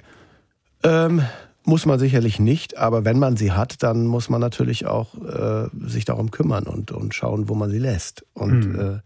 [0.83, 1.21] Ähm,
[1.65, 5.69] muss man sicherlich nicht, aber wenn man sie hat, dann muss man natürlich auch äh,
[5.87, 8.25] sich darum kümmern und, und schauen, wo man sie lässt.
[8.33, 8.79] Und mhm.
[8.79, 8.99] äh,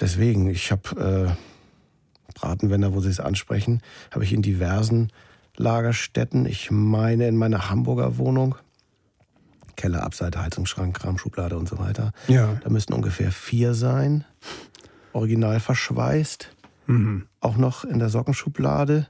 [0.00, 3.80] deswegen, ich habe äh, Bratenwände, wo Sie es ansprechen,
[4.10, 5.10] habe ich in diversen
[5.56, 6.44] Lagerstätten.
[6.44, 8.56] Ich meine in meiner Hamburger Wohnung
[9.76, 12.12] Keller, Abseite, Heizungsschrank, Kramschublade und so weiter.
[12.28, 12.58] Ja.
[12.62, 14.24] Da müssten ungefähr vier sein.
[15.12, 16.50] Original verschweißt.
[16.86, 17.26] Mhm.
[17.40, 19.08] Auch noch in der Sockenschublade.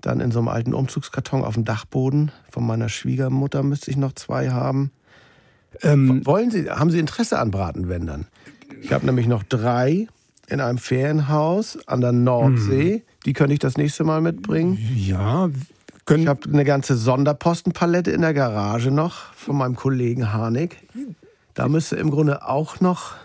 [0.00, 2.30] Dann in so einem alten Umzugskarton auf dem Dachboden.
[2.50, 4.92] Von meiner Schwiegermutter müsste ich noch zwei haben.
[5.82, 8.26] Ähm, Wollen Sie, haben Sie Interesse an Bratenwändern?
[8.80, 10.06] Ich habe nämlich noch drei
[10.48, 13.02] in einem Ferienhaus an der Nordsee.
[13.04, 13.22] Mhm.
[13.26, 14.78] Die könnte ich das nächste Mal mitbringen.
[14.94, 15.50] Ja,
[16.08, 20.88] können ich habe eine ganze Sonderpostenpalette in der Garage noch von meinem Kollegen Harnik.
[21.54, 23.16] Da müsste im Grunde auch noch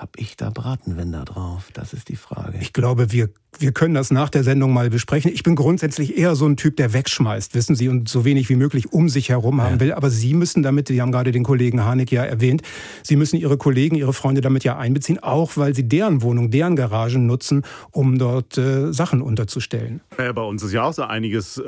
[0.00, 1.68] habe ich da Bratenwender drauf?
[1.74, 2.56] Das ist die Frage.
[2.58, 3.28] Ich glaube, wir
[3.60, 5.30] wir können das nach der Sendung mal besprechen.
[5.32, 8.56] Ich bin grundsätzlich eher so ein Typ, der wegschmeißt, wissen Sie, und so wenig wie
[8.56, 9.92] möglich um sich herum haben will.
[9.92, 12.62] Aber Sie müssen damit, Sie haben gerade den Kollegen Hanek ja erwähnt,
[13.02, 16.74] Sie müssen Ihre Kollegen, Ihre Freunde damit ja einbeziehen, auch weil Sie deren Wohnung, deren
[16.74, 20.00] Garagen nutzen, um dort äh, Sachen unterzustellen.
[20.18, 21.64] Ja, bei uns ist ja auch so einiges, äh,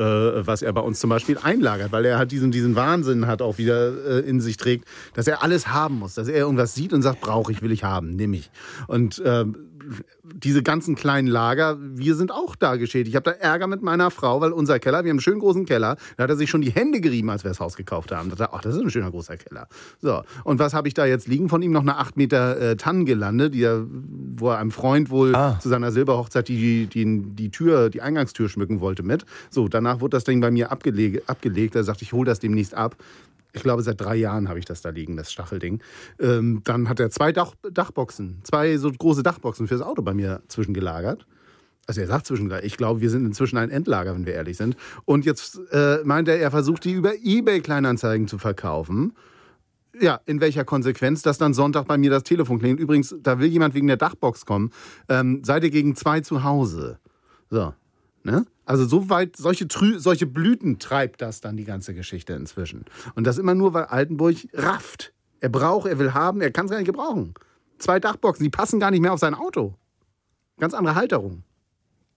[0.47, 3.59] was er bei uns zum Beispiel einlagert, weil er halt diesen, diesen Wahnsinn hat auch
[3.59, 7.03] wieder äh, in sich trägt, dass er alles haben muss, dass er irgendwas sieht und
[7.03, 8.51] sagt, brauche ich, will ich haben, nehme ich.
[8.87, 9.57] Und ähm,
[10.23, 13.09] diese ganzen kleinen Lager, wir sind auch da geschädigt.
[13.09, 15.67] Ich habe da Ärger mit meiner Frau, weil unser Keller, wir haben einen schönen großen
[15.67, 18.31] Keller, da hat er sich schon die Hände gerieben, als wir das Haus gekauft haben.
[18.31, 19.67] Da dachte ach, das ist ein schöner großer Keller.
[20.01, 21.49] So, und was habe ich da jetzt liegen?
[21.49, 23.85] Von ihm noch eine 8 Meter äh, Tannengelande, die er,
[24.37, 25.59] wo er einem Freund wohl ah.
[25.61, 29.25] zu seiner Silberhochzeit die, die, die Tür, die Eingangstür schmücken wollte mit.
[29.51, 31.29] So, danach wurde das Ding bei mir abgelegt.
[31.29, 31.75] abgelegt.
[31.75, 32.97] Er sagte, ich hole das demnächst ab.
[33.55, 35.81] Ich glaube, seit drei Jahren habe ich das da liegen, das Stachelding.
[36.19, 40.43] Ähm, dann hat er zwei Dach, Dachboxen, zwei so große Dachboxen fürs Auto bei mir
[40.49, 41.27] zwischengelagert.
[41.87, 44.77] Also er sagt zwischendurch, ich glaube, wir sind inzwischen ein Endlager, wenn wir ehrlich sind.
[45.05, 49.15] Und jetzt äh, meint er, er versucht die über eBay Kleinanzeigen zu verkaufen.
[50.01, 52.79] Ja, in welcher Konsequenz, dass dann Sonntag bei mir das Telefon klingt.
[52.79, 54.71] Übrigens, da will jemand wegen der Dachbox kommen.
[55.09, 56.99] Ähm, seid ihr gegen zwei zu Hause?
[57.51, 57.75] So,
[58.23, 58.47] ne?
[58.65, 62.85] Also so weit, solche, Trü solche Blüten treibt das dann die ganze Geschichte inzwischen.
[63.17, 65.13] Und das immer nur, weil Altenburg rafft.
[65.41, 67.35] Er braucht, er will haben, er kann es gar nicht gebrauchen.
[67.79, 69.75] Zwei Dachboxen, die passen gar nicht mehr auf sein Auto.
[70.63, 71.43] Ganz andere Halterung.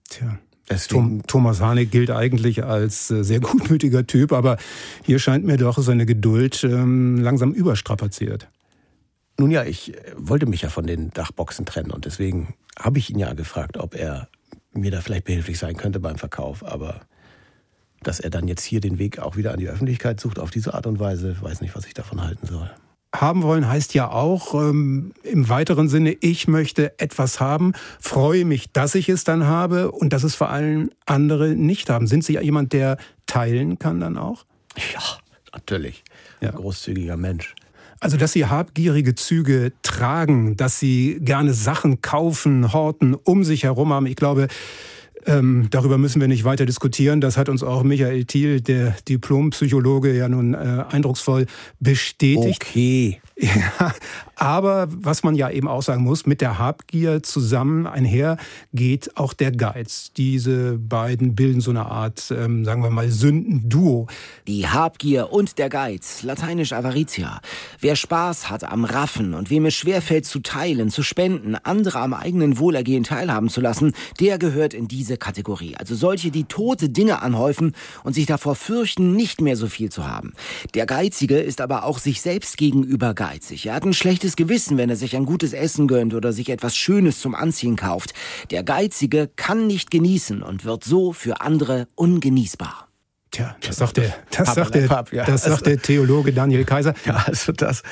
[0.08, 0.38] Tja.
[0.70, 1.24] Deswegen.
[1.26, 4.56] Thomas Hane gilt eigentlich als äh, sehr gutmütiger Typ, aber
[5.02, 8.48] hier scheint mir doch seine Geduld ähm, langsam überstrapaziert.
[9.36, 13.10] Nun ja, ich äh, wollte mich ja von den Dachboxen trennen und deswegen habe ich
[13.10, 14.28] ihn ja gefragt, ob er
[14.72, 16.64] mir da vielleicht behilflich sein könnte beim Verkauf.
[16.64, 17.00] Aber
[18.04, 20.72] dass er dann jetzt hier den Weg auch wieder an die Öffentlichkeit sucht auf diese
[20.72, 22.70] Art und Weise, weiß nicht, was ich davon halten soll
[23.20, 28.70] haben wollen heißt ja auch ähm, im weiteren Sinne, ich möchte etwas haben, freue mich,
[28.72, 32.06] dass ich es dann habe und dass es vor allem andere nicht haben.
[32.06, 32.96] Sind Sie jemand, der
[33.26, 34.44] teilen kann dann auch?
[34.94, 35.00] Ja,
[35.52, 36.04] natürlich.
[36.40, 36.50] Ja.
[36.50, 37.54] großzügiger Mensch.
[37.98, 43.92] Also, dass Sie habgierige Züge tragen, dass Sie gerne Sachen kaufen, horten, um sich herum
[43.92, 44.06] haben.
[44.06, 44.48] Ich glaube,
[45.26, 47.20] ähm, darüber müssen wir nicht weiter diskutieren.
[47.20, 51.46] Das hat uns auch Michael Thiel, der Diplompsychologe, ja nun äh, eindrucksvoll
[51.80, 52.62] bestätigt.
[52.62, 53.20] Okay.
[53.38, 53.92] Ja,
[54.34, 58.38] aber was man ja eben auch sagen muss, mit der Habgier zusammen einher
[58.72, 60.10] geht auch der Geiz.
[60.16, 64.06] Diese beiden bilden so eine Art, ähm, sagen wir mal, Sündenduo.
[64.48, 67.40] Die Habgier und der Geiz, lateinisch Avaritia.
[67.78, 72.14] Wer Spaß hat am Raffen und wem es schwerfällt zu teilen, zu spenden, andere am
[72.14, 75.76] eigenen Wohlergehen teilhaben zu lassen, der gehört in diese Kategorie.
[75.76, 80.08] Also solche, die tote Dinge anhäufen und sich davor fürchten, nicht mehr so viel zu
[80.08, 80.32] haben.
[80.74, 83.66] Der Geizige ist aber auch sich selbst gegenüber geizig geizig.
[83.66, 86.76] Er hat ein schlechtes Gewissen, wenn er sich ein gutes Essen gönnt oder sich etwas
[86.76, 88.14] Schönes zum Anziehen kauft.
[88.50, 92.88] Der Geizige kann nicht genießen und wird so für andere ungenießbar.
[93.30, 96.94] Tja, das sagt der, das sagt der, das sagt der Theologe Daniel Kaiser.
[97.04, 97.82] Ja, also das,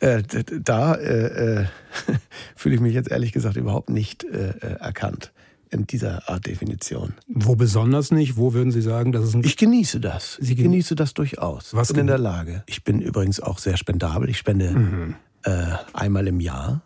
[0.00, 0.22] äh,
[0.60, 1.64] da äh, äh,
[2.56, 5.32] fühle ich mich jetzt ehrlich gesagt überhaupt nicht äh, äh, erkannt
[5.70, 7.14] in dieser Art Definition.
[7.26, 8.36] Wo besonders nicht?
[8.36, 10.38] Wo würden Sie sagen, dass es ein Ich genieße das.
[10.40, 11.74] Sie genieße das durchaus.
[11.74, 12.62] Was bin in der Lage.
[12.66, 14.28] Ich bin übrigens auch sehr spendabel.
[14.28, 15.14] Ich spende mhm.
[15.42, 16.82] äh, einmal im Jahr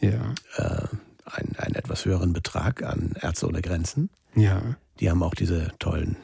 [0.00, 0.34] ja.
[0.56, 0.86] äh,
[1.24, 4.10] einen, einen etwas höheren Betrag an Ärzte ohne Grenzen.
[4.34, 4.60] Ja.
[5.00, 6.16] Die haben auch diese tollen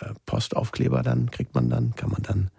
[0.00, 1.02] äh, Postaufkleber.
[1.02, 2.50] Dann kriegt man dann, kann man dann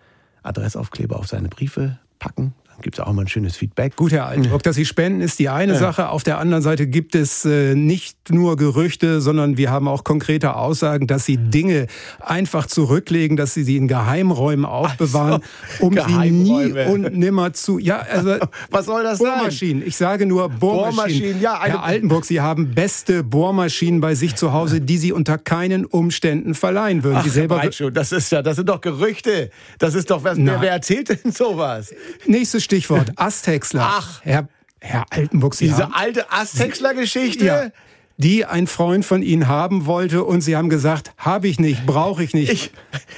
[0.44, 3.96] Adressaufkleber auf seine Briefe packen gibt es auch mal ein schönes Feedback.
[3.96, 5.80] Gut, Herr Altenburg, dass Sie spenden, ist die eine ja.
[5.80, 6.10] Sache.
[6.10, 10.56] Auf der anderen Seite gibt es äh, nicht nur Gerüchte, sondern wir haben auch konkrete
[10.56, 11.88] Aussagen, dass Sie Dinge
[12.20, 15.44] einfach zurücklegen, dass Sie sie in Geheimräumen aufbewahren,
[15.80, 17.80] so, um sie nie und nimmer zu.
[17.80, 18.36] Ja, also
[18.72, 19.82] was soll das Bohrmaschinen.
[19.82, 19.88] sein?
[19.88, 20.96] Ich sage nur Bohrmaschinen.
[20.96, 25.38] Bohrmaschinen ja, Herr Altenburg, Sie haben beste Bohrmaschinen bei sich zu Hause, die Sie unter
[25.38, 27.18] keinen Umständen verleihen würden.
[27.20, 27.62] Ach, Sie selber
[27.92, 29.50] das ist ja, das sind doch Gerüchte.
[29.80, 30.38] Das ist doch was.
[30.38, 31.94] Wer, wer erzählt denn sowas?
[32.26, 33.82] Nächstes Stichwort, Asthexler.
[33.82, 34.22] Ach.
[34.24, 34.50] Herr,
[34.82, 37.46] Herr Altenburg, Sie Diese haben, alte Asthexler-Geschichte?
[37.46, 37.72] Ja
[38.18, 42.24] die ein Freund von Ihnen haben wollte und Sie haben gesagt, habe ich nicht, brauche
[42.24, 42.52] ich nicht.
[42.52, 42.72] Ich,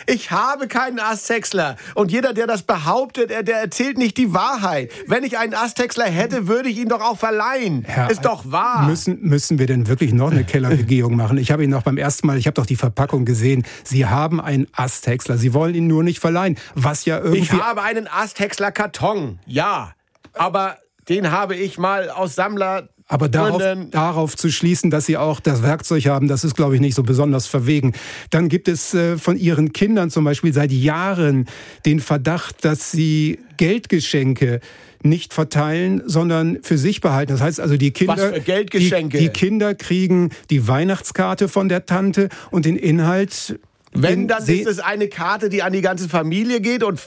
[0.05, 1.77] ich habe keinen Asthexler.
[1.95, 4.91] Und jeder, der das behauptet, der, erzählt nicht die Wahrheit.
[5.07, 7.85] Wenn ich einen Asthexler hätte, würde ich ihn doch auch verleihen.
[7.87, 8.85] Herr, Ist doch wahr.
[8.87, 11.37] Müssen, müssen wir denn wirklich noch eine Kellerbegehung machen?
[11.37, 13.63] Ich habe ihn noch beim ersten Mal, ich habe doch die Verpackung gesehen.
[13.85, 15.37] Sie haben einen Asthexler.
[15.37, 16.57] Sie wollen ihn nur nicht verleihen.
[16.75, 17.39] Was ja irgendwie...
[17.39, 19.93] Ich habe einen Asthexler-Karton, ja.
[20.33, 20.77] Aber
[21.07, 25.63] den habe ich mal aus Sammler aber darauf, darauf, zu schließen, dass sie auch das
[25.63, 27.93] Werkzeug haben, das ist, glaube ich, nicht so besonders verwegen.
[28.29, 31.47] Dann gibt es äh, von ihren Kindern zum Beispiel seit Jahren
[31.87, 34.59] den Verdacht, dass sie Geldgeschenke
[35.01, 37.31] nicht verteilen, sondern für sich behalten.
[37.31, 38.31] Das heißt also, die Kinder?
[39.11, 43.59] Die, die Kinder kriegen die Weihnachtskarte von der Tante und den Inhalt
[43.91, 47.01] wenn, dann ist es eine Karte, die an die ganze Familie geht und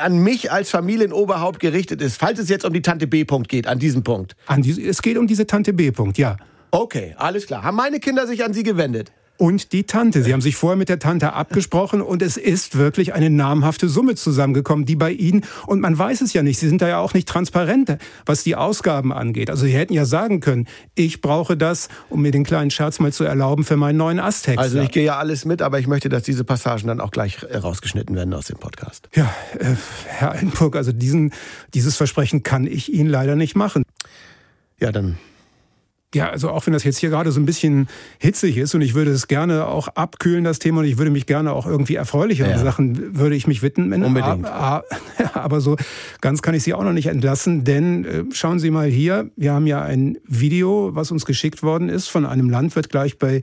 [0.00, 2.18] an mich als Familienoberhaupt gerichtet ist.
[2.18, 3.22] Falls es jetzt um die Tante B.
[3.22, 4.34] -Punkt geht, an diesem Punkt.
[4.46, 5.90] An die, es geht um diese Tante B.
[5.90, 6.36] -Punkt, ja.
[6.70, 7.62] Okay, alles klar.
[7.62, 9.12] Haben meine Kinder sich an Sie gewendet?
[9.38, 10.22] Und die Tante.
[10.22, 14.16] Sie haben sich vorher mit der Tante abgesprochen und es ist wirklich eine namhafte Summe
[14.16, 17.14] zusammengekommen, die bei Ihnen, und man weiß es ja nicht, Sie sind da ja auch
[17.14, 19.48] nicht transparent, was die Ausgaben angeht.
[19.48, 23.12] Also Sie hätten ja sagen können, ich brauche das, um mir den kleinen Scherz mal
[23.12, 24.58] zu erlauben für meinen neuen Astext.
[24.58, 27.38] Also ich gehe ja alles mit, aber ich möchte, dass diese Passagen dann auch gleich
[27.44, 29.08] rausgeschnitten werden aus dem Podcast.
[29.14, 29.76] Ja, äh,
[30.06, 31.32] Herr Altenburg, also diesen,
[31.74, 33.84] dieses Versprechen kann ich Ihnen leider nicht machen.
[34.80, 35.16] Ja, dann
[36.14, 37.86] Ja, also auch wenn das jetzt hier gerade so ein bisschen
[38.18, 41.26] hitzig ist und ich würde es gerne auch abkühlen, das Thema, und ich würde mich
[41.26, 42.58] gerne auch irgendwie erfreulichere ja.
[42.58, 44.02] Sachen, würde ich mich widmen.
[44.02, 44.46] Unbedingt.
[44.46, 44.84] Aber,
[45.34, 45.76] aber, so
[46.22, 49.52] ganz kann ich Sie auch noch nicht entlassen, denn äh, schauen Sie mal hier, wir
[49.52, 53.42] haben ja ein Video, was uns geschickt worden ist von einem Landwirt gleich bei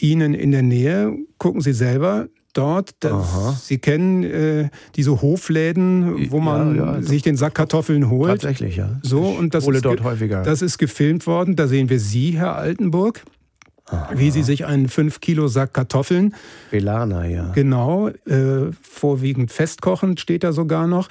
[0.00, 1.16] Ihnen in der Nähe.
[1.38, 2.28] Gucken Sie selber,
[2.58, 2.90] dort.
[3.00, 8.30] Das, Sie kennen äh, diese Hofläden, wo man ja, ja, sich den Sack Kartoffeln holt.
[8.30, 8.98] Tatsächlich, ja.
[9.02, 10.42] So, und das ist, dort häufiger.
[10.42, 11.56] das ist gefilmt worden.
[11.56, 13.22] Da sehen wir Sie, Herr Altenburg.
[13.86, 14.10] Aha.
[14.14, 16.34] Wie Sie sich einen 5 Kilo Sack Kartoffeln.
[16.70, 17.52] Velana, ja.
[17.54, 21.08] Genau, äh, vorwiegend festkochend steht da sogar noch.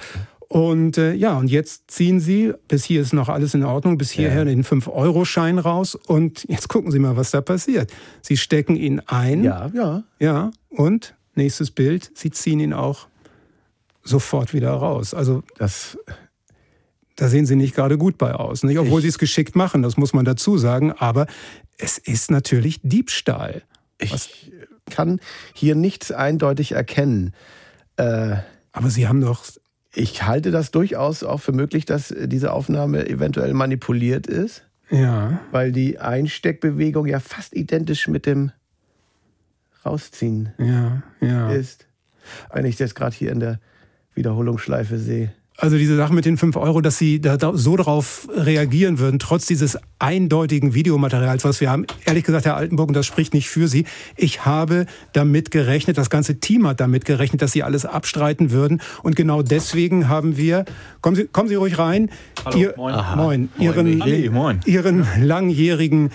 [0.48, 4.10] Und äh, ja, und jetzt ziehen Sie, bis hier ist noch alles in Ordnung, bis
[4.10, 4.44] hierher ja.
[4.46, 5.94] den 5-Euro-Schein raus.
[5.94, 7.92] Und jetzt gucken Sie mal, was da passiert.
[8.22, 9.44] Sie stecken ihn ein.
[9.44, 10.04] Ja, ja.
[10.18, 13.08] Ja, und nächstes Bild, sie ziehen ihn auch
[14.04, 15.14] sofort wieder raus.
[15.14, 15.96] Also das,
[17.16, 18.62] da sehen sie nicht gerade gut bei aus.
[18.62, 18.78] Nicht?
[18.78, 20.92] Obwohl ich, sie es geschickt machen, das muss man dazu sagen.
[20.92, 21.26] Aber
[21.78, 23.62] es ist natürlich Diebstahl.
[23.98, 24.28] Ich Was,
[24.90, 25.20] kann
[25.54, 27.32] hier nichts eindeutig erkennen.
[27.96, 28.36] Äh,
[28.72, 29.44] aber Sie haben doch.
[29.94, 34.62] Ich halte das durchaus auch für möglich, dass diese Aufnahme eventuell manipuliert ist.
[34.90, 35.40] Ja.
[35.50, 38.52] Weil die Einsteckbewegung ja fast identisch mit dem
[39.84, 41.50] rausziehen ja, ja.
[41.50, 41.86] ist.
[42.52, 43.60] Wenn ich das gerade hier in der
[44.14, 45.32] Wiederholungsschleife sehe.
[45.60, 49.44] Also diese Sache mit den 5 Euro, dass Sie da so darauf reagieren würden, trotz
[49.46, 51.84] dieses eindeutigen Videomaterials, was wir haben.
[52.04, 53.84] Ehrlich gesagt, Herr Altenburg, und das spricht nicht für Sie.
[54.16, 58.80] Ich habe damit gerechnet, das ganze Team hat damit gerechnet, dass Sie alles abstreiten würden.
[59.02, 60.64] Und genau deswegen haben wir,
[61.00, 62.08] kommen Sie, kommen Sie ruhig rein,
[62.44, 62.94] Hallo, Ihr, moin.
[63.16, 64.60] moin, Ihren, moin.
[64.64, 66.10] Ihren langjährigen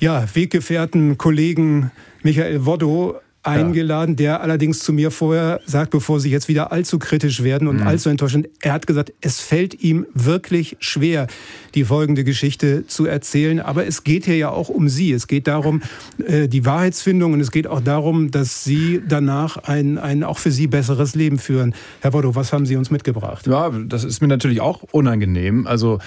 [0.00, 1.92] ja, Weggefährten, Kollegen
[2.22, 3.16] Michael Woddo
[3.48, 7.80] eingeladen, der allerdings zu mir vorher sagt, bevor Sie jetzt wieder allzu kritisch werden und
[7.80, 7.86] mhm.
[7.86, 11.28] allzu enttäuschend, er hat gesagt, es fällt ihm wirklich schwer,
[11.74, 13.60] die folgende Geschichte zu erzählen.
[13.60, 15.12] Aber es geht hier ja auch um Sie.
[15.12, 15.82] Es geht darum,
[16.26, 20.50] äh, die Wahrheitsfindung und es geht auch darum, dass Sie danach ein, ein auch für
[20.50, 21.74] Sie besseres Leben führen.
[22.00, 23.46] Herr Woddo, was haben Sie uns mitgebracht?
[23.46, 25.66] Ja, das ist mir natürlich auch unangenehm.
[25.66, 25.98] Also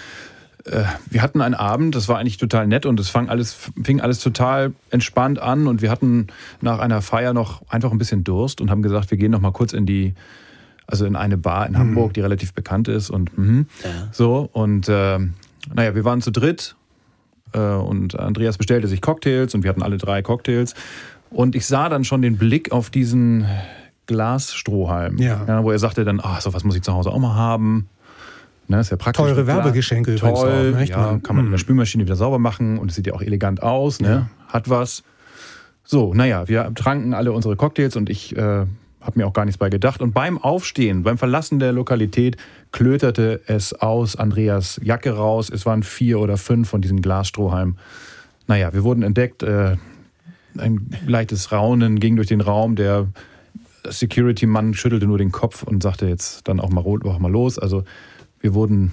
[0.66, 4.02] äh, wir hatten einen Abend, das war eigentlich total nett und es fing alles, fing
[4.02, 6.28] alles total entspannt an und wir hatten
[6.62, 9.52] nach einer Feier noch einfach ein bisschen Durst und haben gesagt, wir gehen noch mal
[9.52, 10.14] kurz in die,
[10.88, 11.78] also in eine Bar in mhm.
[11.78, 13.90] Hamburg, die relativ bekannt ist und mh, ja.
[14.12, 15.20] so und äh,
[15.74, 16.76] naja, wir waren zu dritt
[17.54, 20.76] äh, und Andreas bestellte sich Cocktails und wir hatten alle drei Cocktails
[21.30, 23.46] und ich sah dann schon den Blick auf diesen
[24.06, 25.46] Glasstrohhalm, ja.
[25.48, 27.88] ja wo er sagte dann, ah, so was muss ich zu Hause auch mal haben.
[28.72, 29.22] Ne, ist ja praktisch.
[29.22, 30.86] Teure Werbegeschenke Toll, auch, ne?
[30.86, 31.58] ja, kann man in der hm.
[31.58, 34.08] Spülmaschine wieder sauber machen und es sieht ja auch elegant aus, ne?
[34.08, 34.30] Ja.
[34.48, 35.04] hat was.
[35.84, 38.70] So, naja, wir tranken alle unsere Cocktails und ich äh, habe
[39.16, 40.02] mir auch gar nichts bei gedacht.
[40.02, 42.38] Und beim Aufstehen, beim Verlassen der Lokalität,
[42.72, 45.50] klöterte es aus Andreas Jacke raus.
[45.50, 47.78] Es waren vier oder fünf von diesen Glasstrohhalmen.
[48.48, 49.44] Naja, wir wurden entdeckt.
[49.44, 49.76] Äh,
[50.58, 52.78] ein leichtes Raunen ging durch den Raum.
[52.78, 53.08] Der
[53.84, 57.60] Security-Mann schüttelte nur den Kopf und sagte jetzt dann auch mal, auch mal los.
[57.60, 57.84] Also
[58.42, 58.92] wir wurden,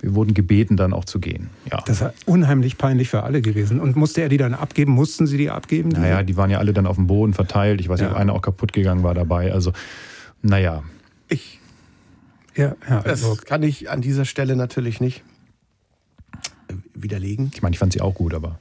[0.00, 1.50] wir wurden gebeten, dann auch zu gehen.
[1.70, 1.82] Ja.
[1.86, 3.80] Das war unheimlich peinlich für alle gewesen.
[3.80, 4.92] Und musste er die dann abgeben?
[4.92, 5.90] Mussten Sie die abgeben?
[5.90, 7.80] Die naja, die waren ja alle dann auf dem Boden verteilt.
[7.80, 8.14] Ich weiß nicht, ja.
[8.14, 9.52] ob einer auch kaputt gegangen war dabei.
[9.52, 9.72] Also,
[10.42, 10.82] naja.
[11.28, 11.60] Ich.
[12.54, 13.36] Ja, ja, das also.
[13.44, 15.22] kann ich an dieser Stelle natürlich nicht
[16.94, 17.50] widerlegen.
[17.54, 18.58] Ich meine, ich fand sie auch gut, aber.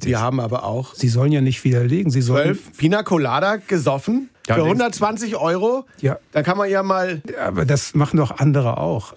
[0.00, 0.94] Wir haben aber auch.
[0.94, 2.10] Sie sollen ja nicht widerlegen.
[2.10, 2.44] Sie sollen.
[2.44, 4.30] Zwölf Pina Colada gesoffen.
[4.46, 5.86] Ja, für 120 Euro?
[6.00, 6.18] Ja.
[6.32, 7.22] Da kann man ja mal.
[7.30, 9.14] Ja, aber das machen doch andere auch.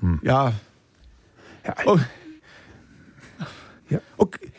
[0.00, 0.20] Hm.
[0.22, 0.52] Ja.
[1.66, 1.74] Ja.
[1.86, 1.98] Oh.
[3.88, 4.00] ja.
[4.16, 4.52] Okay.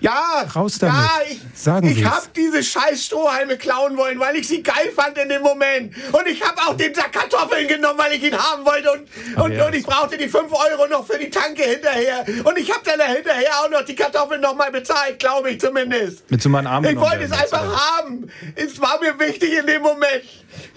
[0.00, 0.94] Ja, raus damit.
[0.94, 5.16] Ja, ich, Sagen ich habe diese scheiß Strohhalme klauen wollen, weil ich sie geil fand
[5.16, 5.94] in dem Moment.
[6.12, 8.92] Und ich habe auch den Sack Kartoffeln genommen, weil ich ihn haben wollte.
[8.92, 9.66] Und, und, ja.
[9.66, 12.24] und, ich brauchte die 5 Euro noch für die Tanke hinterher.
[12.44, 16.30] Und ich habe dann hinterher auch noch die Kartoffeln noch mal bezahlt, glaube ich zumindest.
[16.30, 16.90] Mit so meinen Armen.
[16.90, 18.30] Ich wollte es einfach haben.
[18.54, 20.24] Es war mir wichtig in dem Moment.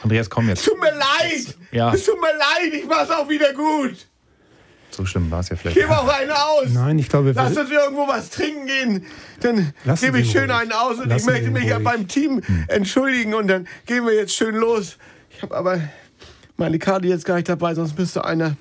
[0.01, 0.59] Andreas, komm jetzt.
[0.59, 1.55] Es tut mir leid.
[1.71, 1.93] Ja.
[1.93, 2.73] Es tut mir leid.
[2.73, 4.08] Ich mach's auch wieder gut.
[4.91, 5.77] So schlimm war es ja vielleicht.
[5.77, 6.69] Gib auch einen aus.
[6.69, 9.05] Nein, ich glaube, Lass uns irgendwo was trinken gehen.
[9.41, 10.61] Dann gebe ich schön ruhig.
[10.61, 12.65] einen aus und Lassen ich möchte mich ja beim Team hm.
[12.67, 14.97] entschuldigen und dann gehen wir jetzt schön los.
[15.29, 15.79] Ich habe aber
[16.57, 18.57] meine Karte jetzt gar nicht dabei, sonst müsste einer.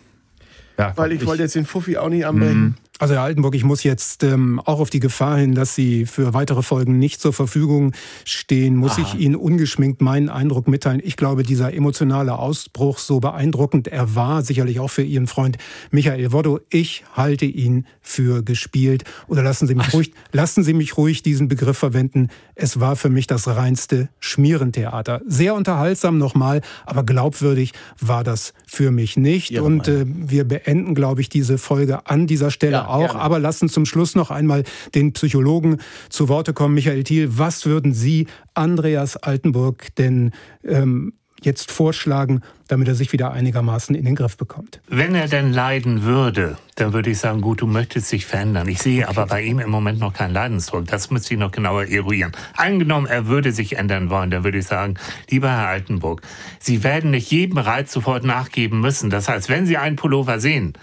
[0.78, 2.76] Ja, weil ich, ich wollte jetzt den Fuffi auch nicht anbringen.
[3.00, 6.34] Also Herr Altenburg, ich muss jetzt ähm, auch auf die Gefahr hin, dass Sie für
[6.34, 7.92] weitere Folgen nicht zur Verfügung
[8.24, 9.02] stehen, muss Aha.
[9.02, 11.00] ich Ihnen ungeschminkt meinen Eindruck mitteilen.
[11.04, 15.58] Ich glaube, dieser emotionale Ausbruch, so beeindruckend er war, sicherlich auch für Ihren Freund
[15.92, 19.04] Michael Woddo, ich halte ihn für gespielt.
[19.28, 22.30] Oder lassen Sie mich ruhig, lassen Sie mich ruhig diesen Begriff verwenden.
[22.56, 25.20] Es war für mich das reinste Schmierentheater.
[25.24, 29.50] Sehr unterhaltsam nochmal, aber glaubwürdig war das für mich nicht.
[29.50, 32.72] Ja, Und äh, wir beenden, glaube ich, diese Folge an dieser Stelle.
[32.72, 33.06] Ja, auch.
[33.06, 33.20] Gerne.
[33.20, 34.62] Aber lassen zum Schluss noch einmal
[34.94, 35.78] den Psychologen
[36.10, 36.74] zu Worte kommen.
[36.74, 40.32] Michael Thiel, was würden Sie Andreas Altenburg denn
[40.64, 44.80] ähm, jetzt vorschlagen, damit er sich wieder einigermaßen in den Griff bekommt?
[44.88, 48.68] Wenn er denn leiden würde, dann würde ich sagen, gut, du möchtest dich verändern.
[48.68, 50.86] Ich sehe aber bei ihm im Moment noch keinen Leidensdruck.
[50.86, 52.32] Das müsste ich noch genauer eruieren.
[52.56, 54.94] Angenommen, er würde sich ändern wollen, dann würde ich sagen,
[55.30, 56.22] lieber Herr Altenburg,
[56.58, 59.10] Sie werden nicht jedem Reiz sofort nachgeben müssen.
[59.10, 60.74] Das heißt, wenn Sie einen Pullover sehen,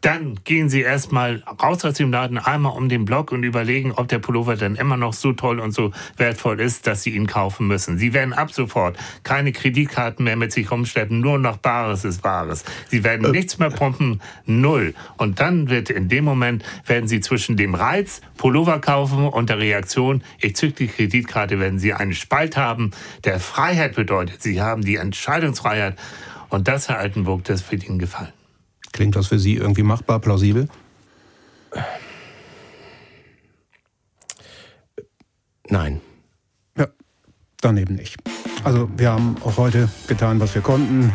[0.00, 4.08] dann gehen Sie erstmal raus aus dem Laden, einmal um den Block und überlegen, ob
[4.08, 7.66] der Pullover dann immer noch so toll und so wertvoll ist, dass Sie ihn kaufen
[7.66, 7.98] müssen.
[7.98, 12.64] Sie werden ab sofort keine Kreditkarten mehr mit sich rumschleppen, nur noch Bares ist Wahres.
[12.88, 13.30] Sie werden äh.
[13.30, 14.94] nichts mehr pumpen, null.
[15.16, 19.58] Und dann wird in dem Moment, werden Sie zwischen dem Reiz, Pullover kaufen und der
[19.58, 22.92] Reaktion, ich zück die Kreditkarte, werden Sie einen Spalt haben,
[23.24, 24.42] der Freiheit bedeutet.
[24.42, 25.96] Sie haben die Entscheidungsfreiheit.
[26.50, 28.37] Und das, Herr Altenburg, das wird Ihnen gefallen.
[28.92, 30.68] Klingt das für Sie irgendwie machbar, plausibel?
[35.68, 36.00] Nein.
[36.76, 36.88] Ja,
[37.60, 38.16] daneben nicht.
[38.64, 41.12] Also wir haben auch heute getan, was wir konnten.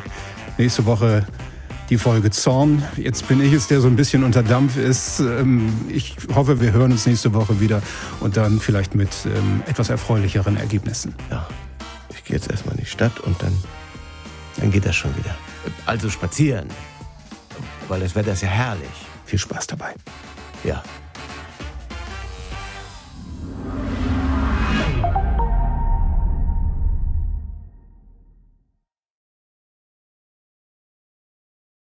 [0.57, 1.25] Nächste Woche
[1.89, 2.83] die Folge Zorn.
[2.97, 5.19] Jetzt bin ich es, der so ein bisschen unter Dampf ist.
[5.19, 7.81] Ähm, ich hoffe, wir hören uns nächste Woche wieder
[8.19, 11.13] und dann vielleicht mit ähm, etwas erfreulicheren Ergebnissen.
[11.29, 11.47] Ja,
[12.09, 13.53] ich gehe jetzt erstmal in die Stadt und dann,
[14.57, 15.35] dann geht das schon wieder.
[15.85, 16.67] Also spazieren
[17.87, 18.89] weil das Wetter ist ja herrlich.
[19.25, 19.93] Viel Spaß dabei.
[20.63, 20.83] Ja.